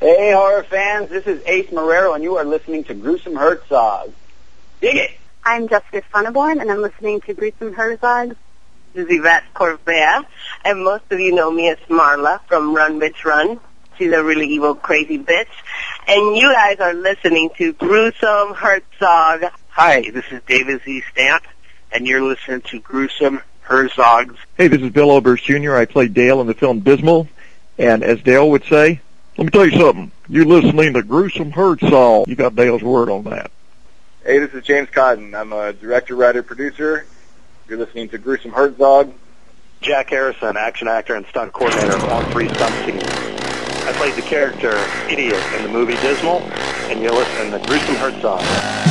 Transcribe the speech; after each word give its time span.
Hey, 0.00 0.32
horror 0.32 0.62
fans, 0.62 1.10
this 1.10 1.26
is 1.26 1.42
Ace 1.44 1.66
Marrero, 1.66 2.14
and 2.14 2.24
you 2.24 2.36
are 2.36 2.44
listening 2.46 2.84
to 2.84 2.94
Gruesome 2.94 3.36
Herzog. 3.36 4.14
Dig 4.80 4.96
it! 4.96 5.10
I'm 5.44 5.68
Jessica 5.68 6.02
Funneborn, 6.10 6.58
and 6.58 6.72
I'm 6.72 6.80
listening 6.80 7.20
to 7.20 7.34
Gruesome 7.34 7.74
Herzog. 7.74 8.34
This 8.94 9.06
is 9.06 9.18
Yvette 9.18 9.44
Corvea, 9.54 10.24
and 10.64 10.82
most 10.82 11.04
of 11.10 11.20
you 11.20 11.34
know 11.34 11.50
me 11.50 11.68
as 11.68 11.76
Marla 11.90 12.40
from 12.48 12.74
Run 12.74 12.98
Bitch 12.98 13.26
Run. 13.26 13.60
She's 13.98 14.10
a 14.14 14.24
really 14.24 14.48
evil, 14.48 14.74
crazy 14.74 15.18
bitch. 15.18 15.52
And 16.08 16.34
you 16.34 16.50
guys 16.50 16.80
are 16.80 16.94
listening 16.94 17.50
to 17.58 17.74
Gruesome 17.74 18.54
Herzog. 18.54 19.52
Hi, 19.68 20.10
this 20.10 20.24
is 20.30 20.40
David 20.46 20.80
Z. 20.82 21.02
Stamp, 21.12 21.44
and 21.92 22.06
you're 22.06 22.22
listening 22.22 22.62
to 22.62 22.80
Gruesome 22.80 23.42
Herzogs. 23.66 24.38
Hey, 24.56 24.68
this 24.68 24.80
is 24.80 24.88
Bill 24.92 25.10
Oberst 25.10 25.44
Jr. 25.44 25.74
I 25.74 25.84
played 25.84 26.14
Dale 26.14 26.40
in 26.40 26.46
the 26.46 26.54
film 26.54 26.80
Dismal, 26.80 27.28
and 27.76 28.02
as 28.02 28.22
Dale 28.22 28.48
would 28.50 28.64
say, 28.64 29.02
let 29.40 29.46
me 29.46 29.50
tell 29.52 29.64
you 29.64 29.78
something. 29.78 30.12
You're 30.28 30.44
listening 30.44 30.92
to 30.92 31.02
Gruesome 31.02 31.50
Herzog. 31.50 32.28
You 32.28 32.36
got 32.36 32.54
Dale's 32.54 32.82
word 32.82 33.08
on 33.08 33.24
that. 33.24 33.50
Hey, 34.22 34.38
this 34.38 34.52
is 34.52 34.62
James 34.64 34.90
Cotton. 34.90 35.34
I'm 35.34 35.54
a 35.54 35.72
director, 35.72 36.14
writer, 36.14 36.42
producer. 36.42 37.06
You're 37.66 37.78
listening 37.78 38.10
to 38.10 38.18
Gruesome 38.18 38.50
Herzog. 38.50 39.14
Jack 39.80 40.10
Harrison, 40.10 40.58
action 40.58 40.88
actor 40.88 41.14
and 41.14 41.24
stunt 41.24 41.54
coordinator 41.54 41.96
on 41.96 42.30
three 42.32 42.50
stunt 42.50 42.74
scenes. 42.84 43.02
I 43.02 43.94
played 43.96 44.12
the 44.12 44.20
character 44.20 44.76
Idiot 45.10 45.42
in 45.56 45.62
the 45.62 45.70
movie 45.70 45.96
Dismal, 46.02 46.40
and 46.90 47.00
you're 47.00 47.12
listening 47.12 47.58
to 47.58 47.66
Gruesome 47.66 47.94
Herzog. 47.94 48.89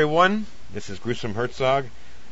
Everyone. 0.00 0.46
This 0.72 0.88
is 0.88 0.98
Gruesome 0.98 1.34
Herzog. 1.34 1.84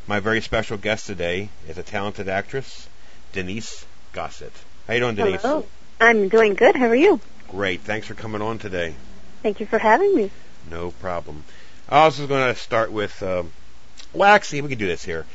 My 0.07 0.21
very 0.21 0.41
special 0.41 0.79
guest 0.79 1.07
today 1.07 1.51
is 1.69 1.77
a 1.77 1.83
talented 1.83 2.27
actress, 2.27 2.89
Denise 3.35 3.85
Gossett. 4.15 4.55
How 4.87 4.95
you 4.95 5.01
doing, 5.01 5.17
Denise? 5.17 5.43
Hello. 5.43 5.67
I'm 6.01 6.31
doing 6.31 6.55
good. 6.55 6.77
How 6.77 6.87
are 6.87 6.95
you? 6.97 7.21
Great. 7.51 7.83
Thanks 7.83 8.07
for 8.07 8.15
coming 8.15 8.41
on 8.41 8.57
today. 8.59 8.95
Thank 9.43 9.61
you 9.61 9.67
for 9.67 9.77
having 9.79 10.17
me. 10.17 10.31
No 10.71 10.93
problem. 10.93 11.45
I 11.91 12.07
was 12.07 12.19
going 12.19 12.55
to 12.55 12.59
start 12.59 12.91
with. 12.91 13.23
Uh, 13.23 13.43
well, 14.15 14.33
actually, 14.35 14.63
we 14.63 14.71
could 14.71 14.79
do 14.79 14.87
this 14.87 15.05
here. 15.05 15.27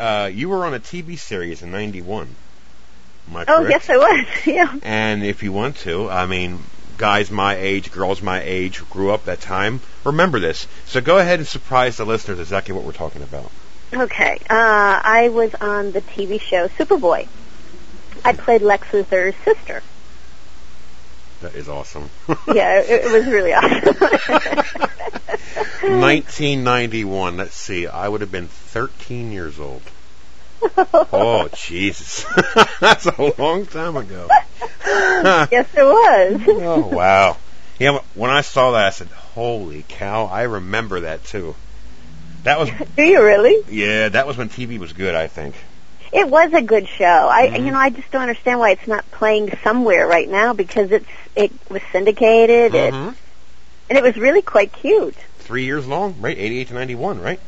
Uh, 0.00 0.28
you 0.34 0.48
were 0.48 0.66
on 0.66 0.74
a 0.74 0.80
TV 0.80 1.16
series 1.16 1.62
in 1.62 1.70
'91. 1.70 2.34
Am 3.30 3.36
I 3.36 3.42
Oh, 3.42 3.44
correct? 3.62 3.70
yes, 3.70 3.90
I 3.90 3.96
was. 3.96 4.26
yeah. 4.44 4.76
And 4.82 5.22
if 5.22 5.44
you 5.44 5.52
want 5.52 5.76
to, 5.86 6.10
I 6.10 6.26
mean, 6.26 6.58
guys 6.96 7.30
my 7.30 7.56
age, 7.56 7.90
girls 7.92 8.22
my 8.22 8.40
age, 8.42 8.78
who 8.78 8.86
grew 8.86 9.12
up 9.12 9.24
that 9.24 9.40
time, 9.40 9.80
remember 10.04 10.40
this. 10.40 10.66
So 10.86 11.00
go 11.00 11.18
ahead 11.18 11.38
and 11.38 11.48
surprise 11.48 11.96
the 11.96 12.06
listeners 12.06 12.40
exactly 12.40 12.74
what 12.74 12.84
we're 12.84 12.92
talking 12.92 13.22
about. 13.22 13.50
Okay. 13.92 14.38
Uh, 14.50 15.00
I 15.02 15.30
was 15.32 15.54
on 15.54 15.92
the 15.92 16.00
TV 16.00 16.40
show 16.40 16.68
Superboy. 16.68 17.28
I 18.24 18.32
played 18.32 18.62
Lex 18.62 18.88
Luthor's 18.88 19.36
sister. 19.44 19.82
That 21.42 21.54
is 21.54 21.68
awesome. 21.68 22.10
Yeah, 22.48 22.80
it, 22.80 23.04
it 23.04 23.12
was 23.12 23.26
really 23.26 23.52
awesome. 23.54 23.94
1991. 25.82 27.36
Let's 27.36 27.54
see. 27.54 27.86
I 27.86 28.08
would 28.08 28.20
have 28.20 28.32
been 28.32 28.48
13 28.48 29.32
years 29.32 29.60
old. 29.60 29.82
Oh, 31.12 31.48
Jesus. 31.54 32.24
That's 32.80 33.06
a 33.06 33.34
long 33.38 33.66
time 33.66 33.96
ago. 33.96 34.28
yes, 34.86 35.66
it 35.74 35.82
was. 35.82 36.40
Oh, 36.62 36.86
wow. 36.94 37.36
Yeah, 37.78 37.98
when 38.14 38.30
I 38.30 38.40
saw 38.40 38.72
that, 38.72 38.86
I 38.86 38.90
said, 38.90 39.08
holy 39.08 39.84
cow, 39.88 40.26
I 40.26 40.42
remember 40.42 41.00
that 41.00 41.24
too. 41.24 41.54
That 42.44 42.58
was, 42.58 42.70
Do 42.96 43.02
you 43.02 43.22
really? 43.22 43.56
yeah, 43.70 44.08
that 44.10 44.26
was 44.26 44.36
when 44.36 44.48
TV 44.48 44.78
was 44.78 44.92
good, 44.92 45.14
I 45.14 45.26
think. 45.26 45.54
It 46.12 46.28
was 46.28 46.52
a 46.52 46.62
good 46.62 46.86
show. 46.88 47.04
I, 47.04 47.48
Mhm. 47.48 47.64
you 47.66 47.70
know, 47.72 47.78
I 47.78 47.90
just 47.90 48.10
don't 48.10 48.22
understand 48.22 48.60
why 48.60 48.70
it's 48.70 48.86
not 48.86 49.10
playing 49.10 49.52
somewhere 49.64 50.06
right 50.06 50.28
now 50.28 50.52
because 50.52 50.90
it's 50.92 51.06
it 51.34 51.50
was 51.68 51.82
syndicated 51.92 52.74
it, 52.74 52.94
Mhm. 52.94 53.14
and 53.90 53.98
it 53.98 54.02
was 54.02 54.16
really 54.16 54.42
quite 54.42 54.72
cute. 54.72 55.16
Three 55.40 55.64
years 55.64 55.86
long, 55.86 56.14
right? 56.20 56.36
88 56.38 56.68
to 56.68 56.74
91, 56.74 57.20
right? 57.20 57.40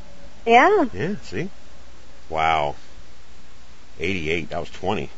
Yeah. 0.44 0.86
Yeah, 0.92 1.14
see? 1.22 1.48
Wow. 2.28 2.74
88, 3.98 4.50
that 4.50 4.60
was 4.60 4.70
20. 4.70 5.10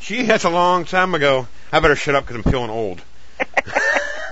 Gee, 0.00 0.22
that's 0.22 0.44
a 0.44 0.50
long 0.50 0.84
time 0.84 1.14
ago. 1.14 1.48
I 1.72 1.80
better 1.80 1.96
shut 1.96 2.14
up 2.14 2.26
because 2.26 2.44
I'm 2.44 2.50
feeling 2.50 2.70
old. 2.70 3.00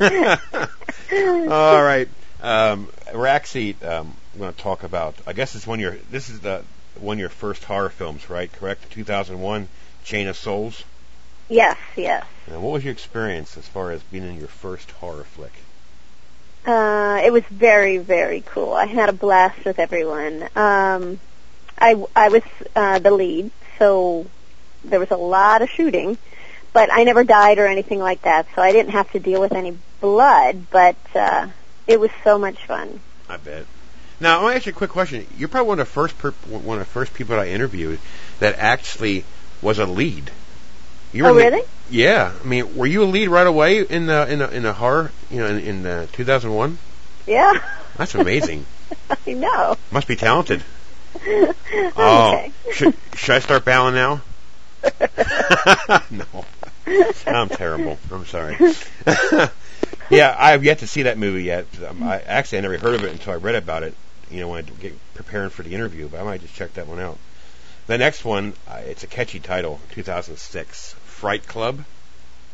All 1.50 1.82
right. 1.82 2.08
Um, 2.42 2.88
Rackseat, 3.12 3.82
um, 3.84 4.14
I'm 4.34 4.40
going 4.40 4.52
to 4.52 4.58
talk 4.58 4.82
about, 4.82 5.14
I 5.26 5.32
guess 5.32 5.54
it's 5.54 5.66
one 5.66 5.78
of 5.78 5.82
your, 5.82 5.96
this 6.10 6.28
is 6.28 6.40
the 6.40 6.62
one 7.00 7.16
of 7.16 7.20
your 7.20 7.28
first 7.28 7.64
horror 7.64 7.88
films, 7.88 8.28
right? 8.30 8.52
Correct? 8.52 8.90
2001, 8.90 9.68
Chain 10.04 10.28
of 10.28 10.36
Souls. 10.36 10.84
Yes, 11.48 11.76
yes. 11.96 12.24
Now, 12.48 12.60
what 12.60 12.72
was 12.72 12.84
your 12.84 12.92
experience 12.92 13.56
as 13.56 13.66
far 13.66 13.90
as 13.90 14.02
being 14.04 14.24
in 14.24 14.38
your 14.38 14.48
first 14.48 14.90
horror 14.92 15.24
flick? 15.24 15.52
Uh, 16.66 17.20
it 17.22 17.32
was 17.32 17.44
very, 17.50 17.98
very 17.98 18.40
cool. 18.40 18.72
I 18.72 18.86
had 18.86 19.08
a 19.08 19.12
blast 19.12 19.64
with 19.64 19.78
everyone. 19.78 20.44
Um, 20.56 21.20
I, 21.78 22.02
I 22.16 22.28
was 22.28 22.42
uh, 22.74 22.98
the 23.00 23.10
lead, 23.10 23.50
so 23.78 24.26
there 24.84 25.00
was 25.00 25.10
a 25.10 25.16
lot 25.16 25.62
of 25.62 25.70
shooting, 25.70 26.18
but 26.72 26.90
I 26.92 27.04
never 27.04 27.24
died 27.24 27.58
or 27.58 27.66
anything 27.66 27.98
like 28.00 28.22
that, 28.22 28.46
so 28.54 28.62
I 28.62 28.72
didn't 28.72 28.92
have 28.92 29.10
to 29.12 29.18
deal 29.20 29.40
with 29.40 29.52
any 29.52 29.76
blood, 30.00 30.66
but 30.70 30.96
uh, 31.14 31.48
it 31.86 31.98
was 32.00 32.10
so 32.22 32.38
much 32.38 32.58
fun. 32.66 33.00
I 33.28 33.36
bet. 33.38 33.64
Now, 34.20 34.38
I 34.38 34.42
want 34.42 34.52
to 34.52 34.56
ask 34.56 34.66
you 34.66 34.72
a 34.72 34.74
quick 34.74 34.90
question. 34.90 35.26
You're 35.38 35.48
probably 35.48 35.68
one 35.68 35.80
of 35.80 35.86
the 35.86 35.92
first 35.92 36.16
per- 36.18 36.30
one 36.48 36.78
of 36.78 36.86
the 36.86 36.90
first 36.92 37.14
people 37.14 37.36
that 37.36 37.42
I 37.42 37.48
interviewed 37.48 37.98
that 38.40 38.56
actually 38.58 39.24
was 39.60 39.78
a 39.78 39.86
lead. 39.86 40.30
You 41.12 41.26
Oh, 41.26 41.30
in 41.30 41.36
the- 41.36 41.42
really? 41.50 41.62
yeah. 41.90 42.32
I 42.40 42.46
mean, 42.46 42.76
were 42.76 42.86
you 42.86 43.02
a 43.02 43.06
lead 43.06 43.28
right 43.28 43.46
away 43.46 43.80
in 43.80 44.06
the 44.06 44.30
in 44.30 44.38
the 44.38 44.50
in 44.54 44.62
the 44.62 44.72
horror? 44.72 45.10
You 45.30 45.38
know, 45.38 45.46
in, 45.46 45.58
in 45.58 45.86
uh, 45.86 46.06
2001. 46.12 46.78
Yeah, 47.26 47.54
That's 47.96 48.14
amazing. 48.14 48.66
I 49.26 49.32
know. 49.32 49.76
Must 49.90 50.06
be 50.06 50.16
talented. 50.16 50.62
okay. 51.26 51.54
Oh, 51.96 52.72
should 52.72 52.94
should 53.14 53.34
I 53.34 53.38
start 53.40 53.64
bowing 53.64 53.94
now? 53.94 54.20
no, 56.10 56.44
I'm 57.26 57.48
terrible. 57.48 57.98
I'm 58.12 58.26
sorry. 58.26 58.56
yeah, 60.10 60.36
I 60.38 60.50
have 60.50 60.64
yet 60.64 60.80
to 60.80 60.86
see 60.86 61.02
that 61.02 61.18
movie 61.18 61.44
yet. 61.44 61.66
Um, 61.88 62.02
I 62.02 62.20
actually 62.20 62.58
I 62.58 62.60
never 62.62 62.78
heard 62.78 62.94
of 62.94 63.04
it 63.04 63.12
until 63.12 63.32
I 63.32 63.36
read 63.36 63.54
about 63.54 63.82
it. 63.82 63.94
You 64.30 64.40
know, 64.40 64.48
when 64.48 64.64
I 64.64 64.68
get 64.82 64.94
preparing 65.14 65.50
for 65.50 65.62
the 65.62 65.74
interview, 65.74 66.08
but 66.08 66.20
I 66.20 66.24
might 66.24 66.40
just 66.40 66.54
check 66.54 66.74
that 66.74 66.86
one 66.86 66.98
out. 66.98 67.18
The 67.86 67.98
next 67.98 68.24
one, 68.24 68.54
uh, 68.68 68.80
it's 68.84 69.04
a 69.04 69.06
catchy 69.06 69.40
title, 69.40 69.80
2006, 69.92 70.94
Fright 71.04 71.46
Club. 71.46 71.84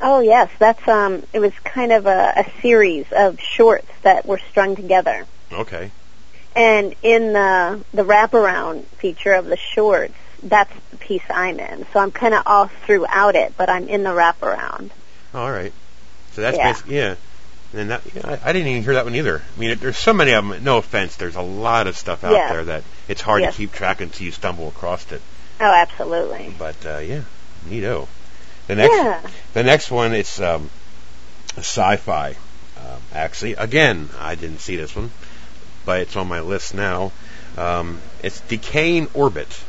Oh 0.00 0.20
yes, 0.20 0.50
that's 0.58 0.86
um. 0.88 1.22
It 1.32 1.40
was 1.40 1.52
kind 1.64 1.92
of 1.92 2.06
a, 2.06 2.32
a 2.36 2.60
series 2.60 3.06
of 3.12 3.38
shorts 3.40 3.90
that 4.02 4.26
were 4.26 4.38
strung 4.50 4.76
together, 4.76 5.26
Okay. 5.52 5.90
And 6.56 6.94
in 7.02 7.32
the 7.32 7.81
the 7.93 8.02
wraparound 8.05 8.85
feature 8.99 9.32
of 9.35 9.47
the 9.47 9.56
shorts, 9.56 10.14
that's 10.43 10.73
the 10.91 10.97
piece 10.97 11.23
I'm 11.31 11.58
in. 11.61 11.87
So 11.93 12.00
I'm 12.00 12.11
kind 12.12 12.35
of 12.35 12.43
all 12.47 12.67
throughout 12.87 13.37
it, 13.37 13.55
but 13.56 13.69
I'm 13.69 13.88
in 13.88 14.02
the 14.02 14.11
wraparound. 14.11 14.91
All 15.35 15.50
right. 15.50 15.73
So 16.32 16.43
that's 16.43 16.56
Yeah. 16.56 16.73
basically 16.73 16.97
yeah. 16.97 17.14
And 17.73 17.91
that 17.91 18.02
yeah, 18.14 18.23
I, 18.44 18.50
I 18.50 18.52
didn't 18.52 18.69
even 18.69 18.82
hear 18.82 18.94
that 18.94 19.05
one 19.05 19.14
either. 19.14 19.41
I 19.56 19.61
mean, 19.61 19.79
there's 19.79 19.97
so 19.99 20.12
many 20.12 20.32
of 20.32 20.47
them. 20.47 20.64
No 20.64 20.79
offense, 20.79 21.17
there's 21.17 21.37
a 21.37 21.43
lot 21.43 21.87
of 21.87 21.97
stuff 21.97 22.25
out 22.25 22.32
Yeah. 22.32 22.52
there 22.52 22.64
that 22.64 22.82
it's 23.06 23.20
hard 23.20 23.43
Yes. 23.43 23.55
to 23.55 23.58
keep 23.58 23.73
track 23.73 24.00
until 24.00 24.26
you 24.26 24.32
stumble 24.32 24.69
across 24.69 25.11
it. 25.12 25.23
Oh, 25.61 25.73
absolutely. 25.73 26.52
But 26.58 26.85
uh, 26.85 26.99
yeah, 26.99 27.20
neato. 27.69 28.08
The 28.67 28.75
next, 28.76 28.94
Yeah. 28.94 29.20
the 29.52 29.62
next 29.62 29.91
one, 29.91 30.14
it's 30.14 30.41
um, 30.41 30.70
sci-fi. 31.58 32.31
Um, 32.79 33.00
actually, 33.12 33.52
again, 33.55 34.08
I 34.19 34.35
didn't 34.37 34.61
see 34.61 34.76
this 34.76 34.94
one, 34.97 35.11
it's 35.98 36.16
on 36.16 36.28
my 36.28 36.40
list 36.40 36.75
now. 36.75 37.12
Um, 37.56 38.00
it's 38.22 38.40
Decaying 38.42 39.08
Orbit. 39.14 39.62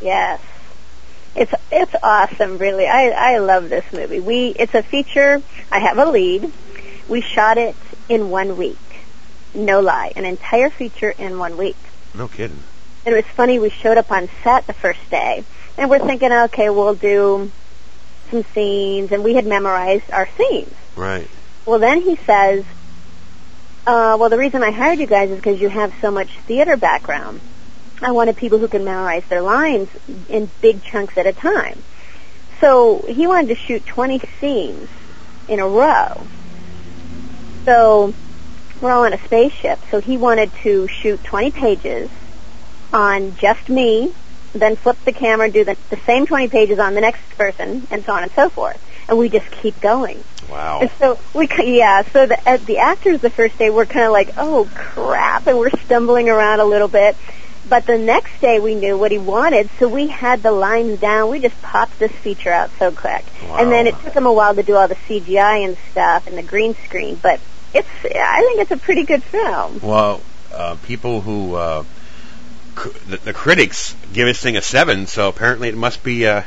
Yes. 0.00 0.40
It's 1.34 1.52
it's 1.72 1.94
awesome, 2.02 2.58
really. 2.58 2.86
I 2.86 3.10
I 3.10 3.38
love 3.38 3.68
this 3.68 3.84
movie. 3.92 4.20
We 4.20 4.48
it's 4.48 4.74
a 4.74 4.82
feature. 4.82 5.42
I 5.70 5.80
have 5.80 5.98
a 5.98 6.04
lead. 6.04 6.52
We 7.08 7.20
shot 7.20 7.58
it 7.58 7.74
in 8.08 8.30
one 8.30 8.56
week. 8.56 8.78
No 9.52 9.80
lie, 9.80 10.12
an 10.14 10.24
entire 10.24 10.70
feature 10.70 11.10
in 11.10 11.38
one 11.38 11.56
week. 11.56 11.76
No 12.14 12.28
kidding. 12.28 12.62
And 13.04 13.14
it 13.14 13.24
was 13.24 13.34
funny. 13.34 13.58
We 13.58 13.70
showed 13.70 13.98
up 13.98 14.10
on 14.12 14.28
set 14.42 14.66
the 14.66 14.72
first 14.72 15.10
day, 15.10 15.44
and 15.76 15.90
we're 15.90 16.04
thinking, 16.04 16.32
okay, 16.32 16.70
we'll 16.70 16.94
do 16.94 17.50
some 18.30 18.44
scenes, 18.54 19.12
and 19.12 19.24
we 19.24 19.34
had 19.34 19.46
memorized 19.46 20.10
our 20.10 20.28
scenes. 20.36 20.72
Right. 20.96 21.28
Well, 21.66 21.78
then 21.78 22.00
he 22.02 22.16
says, 22.16 22.64
uh, 23.86 24.16
well, 24.18 24.30
the 24.30 24.38
reason 24.38 24.62
I 24.62 24.70
hired 24.70 24.98
you 24.98 25.06
guys 25.06 25.30
is 25.30 25.36
because 25.36 25.60
you 25.60 25.68
have 25.68 25.92
so 26.00 26.10
much 26.10 26.30
theater 26.46 26.76
background. 26.76 27.40
I 28.00 28.12
wanted 28.12 28.36
people 28.36 28.58
who 28.58 28.68
can 28.68 28.84
memorize 28.84 29.24
their 29.28 29.42
lines 29.42 29.88
in 30.28 30.50
big 30.60 30.82
chunks 30.82 31.16
at 31.16 31.26
a 31.26 31.32
time. 31.32 31.82
So 32.60 33.04
he 33.08 33.26
wanted 33.26 33.48
to 33.48 33.54
shoot 33.54 33.84
20 33.86 34.20
scenes 34.40 34.88
in 35.48 35.60
a 35.60 35.68
row. 35.68 36.26
So 37.64 38.14
we're 38.80 38.90
all 38.90 39.04
on 39.04 39.12
a 39.12 39.24
spaceship. 39.24 39.78
So 39.90 40.00
he 40.00 40.16
wanted 40.16 40.52
to 40.62 40.88
shoot 40.88 41.22
20 41.24 41.50
pages 41.50 42.10
on 42.92 43.36
just 43.36 43.68
me, 43.68 44.14
then 44.52 44.76
flip 44.76 44.96
the 45.04 45.12
camera, 45.12 45.50
do 45.50 45.64
the, 45.64 45.76
the 45.90 45.98
same 46.06 46.26
20 46.26 46.48
pages 46.48 46.78
on 46.78 46.94
the 46.94 47.00
next 47.00 47.22
person, 47.36 47.86
and 47.90 48.04
so 48.04 48.12
on 48.12 48.22
and 48.22 48.32
so 48.32 48.48
forth. 48.48 48.80
And 49.08 49.18
we 49.18 49.28
just 49.28 49.50
keep 49.50 49.80
going. 49.80 50.24
Wow. 50.50 50.80
And 50.80 50.90
so 50.98 51.18
we, 51.34 51.46
c- 51.46 51.76
yeah. 51.78 52.02
So 52.12 52.26
the 52.26 52.38
uh, 52.46 52.56
the 52.58 52.78
actors 52.78 53.20
the 53.20 53.30
first 53.30 53.58
day 53.58 53.70
were 53.70 53.86
kind 53.86 54.06
of 54.06 54.12
like, 54.12 54.32
oh 54.36 54.68
crap, 54.74 55.46
and 55.46 55.58
we're 55.58 55.70
stumbling 55.84 56.28
around 56.28 56.60
a 56.60 56.64
little 56.64 56.88
bit. 56.88 57.16
But 57.66 57.86
the 57.86 57.96
next 57.96 58.40
day 58.42 58.60
we 58.60 58.74
knew 58.74 58.98
what 58.98 59.10
he 59.10 59.16
wanted, 59.18 59.70
so 59.78 59.88
we 59.88 60.06
had 60.08 60.42
the 60.42 60.52
lines 60.52 61.00
down. 61.00 61.30
We 61.30 61.40
just 61.40 61.60
popped 61.62 61.98
this 61.98 62.12
feature 62.12 62.50
out 62.52 62.70
so 62.78 62.92
quick, 62.92 63.24
and 63.62 63.72
then 63.72 63.86
it 63.86 63.94
took 64.04 64.14
him 64.14 64.26
a 64.26 64.32
while 64.32 64.54
to 64.54 64.62
do 64.62 64.76
all 64.76 64.86
the 64.86 64.96
CGI 64.96 65.64
and 65.64 65.76
stuff 65.90 66.26
and 66.26 66.36
the 66.36 66.42
green 66.42 66.74
screen. 66.86 67.18
But 67.22 67.40
it's, 67.72 67.88
I 68.04 68.40
think 68.46 68.60
it's 68.60 68.70
a 68.70 68.76
pretty 68.76 69.04
good 69.04 69.22
film. 69.24 69.80
Well, 69.82 70.20
uh, 70.52 70.76
people 70.86 71.22
who 71.22 71.54
uh, 71.54 71.84
c- 72.78 72.90
the, 73.08 73.16
the 73.16 73.32
critics 73.32 73.96
give 74.12 74.26
this 74.26 74.40
thing 74.40 74.56
a 74.58 74.62
seven, 74.62 75.06
so 75.06 75.28
apparently 75.28 75.68
it 75.68 75.76
must 75.76 76.02
be. 76.02 76.26
Uh, 76.26 76.42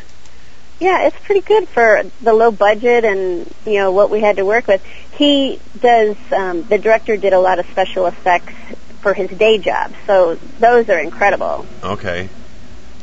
Yeah, 0.79 1.07
it's 1.07 1.17
pretty 1.19 1.41
good 1.41 1.67
for 1.67 2.03
the 2.21 2.33
low 2.33 2.51
budget 2.51 3.03
and 3.03 3.51
you 3.65 3.75
know 3.75 3.91
what 3.91 4.09
we 4.09 4.21
had 4.21 4.37
to 4.37 4.45
work 4.45 4.67
with. 4.67 4.83
He 5.13 5.59
does. 5.79 6.15
Um, 6.31 6.63
the 6.63 6.77
director 6.77 7.17
did 7.17 7.33
a 7.33 7.39
lot 7.39 7.59
of 7.59 7.65
special 7.67 8.05
effects 8.05 8.53
for 9.01 9.13
his 9.13 9.29
day 9.31 9.57
job, 9.57 9.91
so 10.05 10.35
those 10.59 10.89
are 10.89 10.99
incredible. 10.99 11.65
okay. 11.83 12.29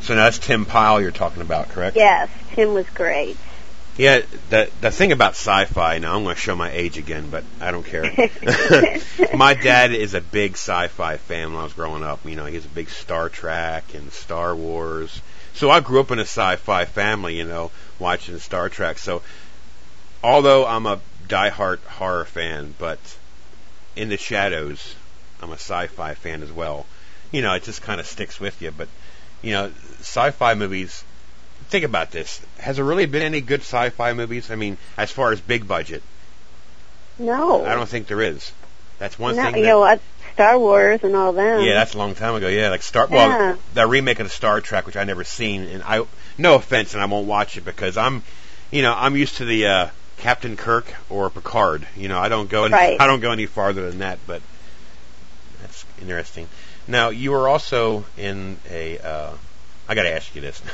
So 0.03 0.15
now 0.15 0.25
that's 0.25 0.39
Tim 0.39 0.67
Pyle 0.67 1.01
you're 1.01 1.11
talking 1.11 1.41
about, 1.41 1.71
correct? 1.71 1.97
Yes, 1.97 2.29
Tim 2.53 2.75
was 2.75 2.89
great. 2.91 3.39
Yeah. 3.97 4.21
The 4.51 4.71
the 4.83 4.91
thing 4.91 5.13
about 5.13 5.33
sci-fi. 5.33 5.99
Now 5.99 6.17
I'm 6.17 6.25
going 6.25 6.35
to 6.35 6.41
show 6.41 6.55
my 6.55 6.71
age 6.71 6.99
again, 6.99 7.31
but 7.31 7.43
I 7.61 7.71
don't 7.71 7.87
care. 7.87 8.03
my 9.35 9.55
dad 9.55 9.93
is 9.93 10.15
a 10.15 10.21
big 10.21 10.53
sci-fi 10.53 11.17
fan 11.17 11.53
when 11.53 11.61
I 11.61 11.65
was 11.65 11.73
growing 11.73 12.03
up. 12.03 12.21
You 12.27 12.37
know, 12.37 12.45
he's 12.45 12.67
a 12.67 12.69
big 12.69 12.91
Star 12.91 13.29
Trek 13.29 13.95
and 13.95 14.13
Star 14.13 14.55
Wars. 14.55 15.23
So 15.55 15.71
I 15.71 15.81
grew 15.81 16.01
up 16.01 16.11
in 16.11 16.19
a 16.19 16.23
sci-fi 16.23 16.85
family, 16.85 17.37
you 17.39 17.45
know, 17.45 17.71
watching 17.99 18.39
Star 18.39 18.69
Trek. 18.69 18.99
So 18.99 19.23
although 20.23 20.67
I'm 20.67 20.87
a 20.87 21.01
die-hard 21.29 21.81
horror 21.87 22.25
fan, 22.25 22.75
but 22.79 22.99
in 23.97 24.09
the 24.09 24.17
shadows, 24.17 24.95
I'm 25.41 25.51
a 25.51 25.55
sci-fi 25.55 26.15
fan 26.15 26.43
as 26.43 26.51
well. 26.51 26.87
You 27.31 27.43
know, 27.43 27.55
it 27.55 27.63
just 27.63 27.83
kind 27.83 28.01
of 28.01 28.07
sticks 28.07 28.41
with 28.41 28.61
you. 28.63 28.71
But 28.71 28.89
you 29.43 29.53
know, 29.53 29.71
sci-fi 30.01 30.55
movies. 30.55 31.05
Think 31.69 31.85
about 31.85 32.11
this. 32.11 32.41
Has 32.59 32.77
there 32.77 32.85
really 32.85 33.07
been 33.07 33.23
any 33.23 33.41
good 33.41 33.61
sci-fi 33.61 34.13
movies? 34.13 34.51
I 34.51 34.55
mean, 34.57 34.77
as 34.97 35.11
far 35.11 35.33
as 35.33 35.41
big 35.41 35.67
budget, 35.67 36.03
No, 37.19 37.65
I 37.65 37.75
don't 37.75 37.89
think 37.89 38.07
there 38.07 38.21
is. 38.21 38.53
That's 38.99 39.19
one 39.19 39.37
no, 39.37 39.43
thing. 39.45 39.57
you 39.59 39.65
know? 39.65 39.99
Star 40.35 40.59
Wars 40.59 41.01
and 41.03 41.15
all 41.17 41.33
them. 41.33 41.63
yeah, 41.63 41.75
that's 41.75 41.95
a 41.95 41.99
long 41.99 42.15
time 42.15 42.35
ago. 42.35 42.49
Yeah, 42.49 42.71
like 42.71 42.83
Star. 42.83 43.07
Yeah. 43.11 43.15
Well, 43.51 43.59
that 43.75 43.89
remake 43.89 44.21
of 44.21 44.27
the 44.27 44.31
Star 44.31 44.61
Trek, 44.61 44.87
which 44.87 44.97
I 44.97 45.05
never 45.05 45.25
seen, 45.25 45.63
and 45.63 45.83
I, 45.83 46.05
no 46.39 46.57
offense, 46.57 46.95
and 46.95 47.03
I 47.03 47.07
won't 47.07 47.27
watch 47.27 47.57
it 47.57 47.65
because 47.65 47.97
I'm, 47.97 48.23
you 48.71 48.83
know, 48.83 48.95
I'm 48.97 49.17
used 49.17 49.37
to 49.39 49.45
the 49.45 49.67
uh, 49.67 49.89
Captain 50.19 50.57
Kirk 50.57 50.87
or 51.09 51.31
Picard. 51.31 51.87
You 51.97 52.09
know, 52.09 52.19
I 52.19 52.29
don't 52.29 52.49
go, 52.51 52.65
any, 52.65 52.73
Right. 52.75 53.01
I 53.01 53.07
don't 53.07 53.21
go 53.21 53.31
any 53.33 53.47
farther 53.47 53.89
than 53.91 54.01
that. 54.01 54.19
But 54.27 54.43
that's 55.63 55.85
interesting. 56.01 56.49
Now, 56.87 57.09
you 57.11 57.31
were 57.31 57.49
also 57.49 58.05
in 58.19 58.59
a. 58.71 58.99
Uh, 58.99 59.31
I 59.89 59.95
got 59.95 60.03
to 60.05 60.13
ask 60.13 60.35
you 60.35 60.41
this. 60.41 60.61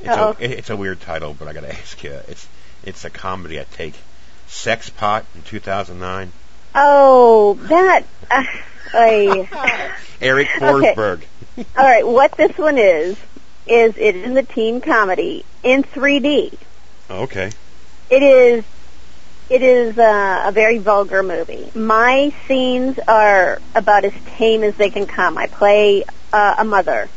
It's 0.00 0.08
a, 0.08 0.20
Uh-oh. 0.20 0.36
it- 0.38 0.50
it's 0.50 0.70
a 0.70 0.76
weird 0.76 1.00
title, 1.00 1.32
but 1.38 1.48
I 1.48 1.52
got 1.54 1.60
to 1.62 1.72
ask 1.72 2.02
you. 2.02 2.10
It's 2.28 2.46
it's 2.82 3.04
a 3.06 3.10
comedy. 3.10 3.58
I 3.60 3.64
take. 3.72 3.94
Sex 4.48 4.90
Pot 4.90 5.24
in 5.34 5.40
2009. 5.42 6.30
Oh, 6.74 7.54
that. 7.62 8.02
Uh, 8.30 8.44
Eric 8.94 10.48
Okay. 10.56 10.94
Forsberg. 10.94 11.22
All 11.58 11.84
right, 11.84 12.06
what 12.06 12.32
this 12.32 12.56
one 12.56 12.78
is 12.78 13.16
is 13.66 13.96
it 13.96 14.16
is 14.16 14.36
a 14.36 14.42
teen 14.42 14.80
comedy 14.80 15.44
in 15.62 15.82
3D. 15.82 16.56
Okay. 17.10 17.50
It 18.10 18.22
is 18.22 18.64
it 19.50 19.62
is 19.62 19.98
uh, 19.98 20.44
a 20.46 20.52
very 20.52 20.78
vulgar 20.78 21.22
movie. 21.22 21.70
My 21.74 22.32
scenes 22.48 22.98
are 23.06 23.60
about 23.74 24.04
as 24.04 24.12
tame 24.36 24.62
as 24.62 24.74
they 24.76 24.90
can 24.90 25.06
come. 25.06 25.36
I 25.36 25.46
play 25.46 26.04
uh, 26.32 26.56
a 26.58 26.64
mother. 26.64 27.08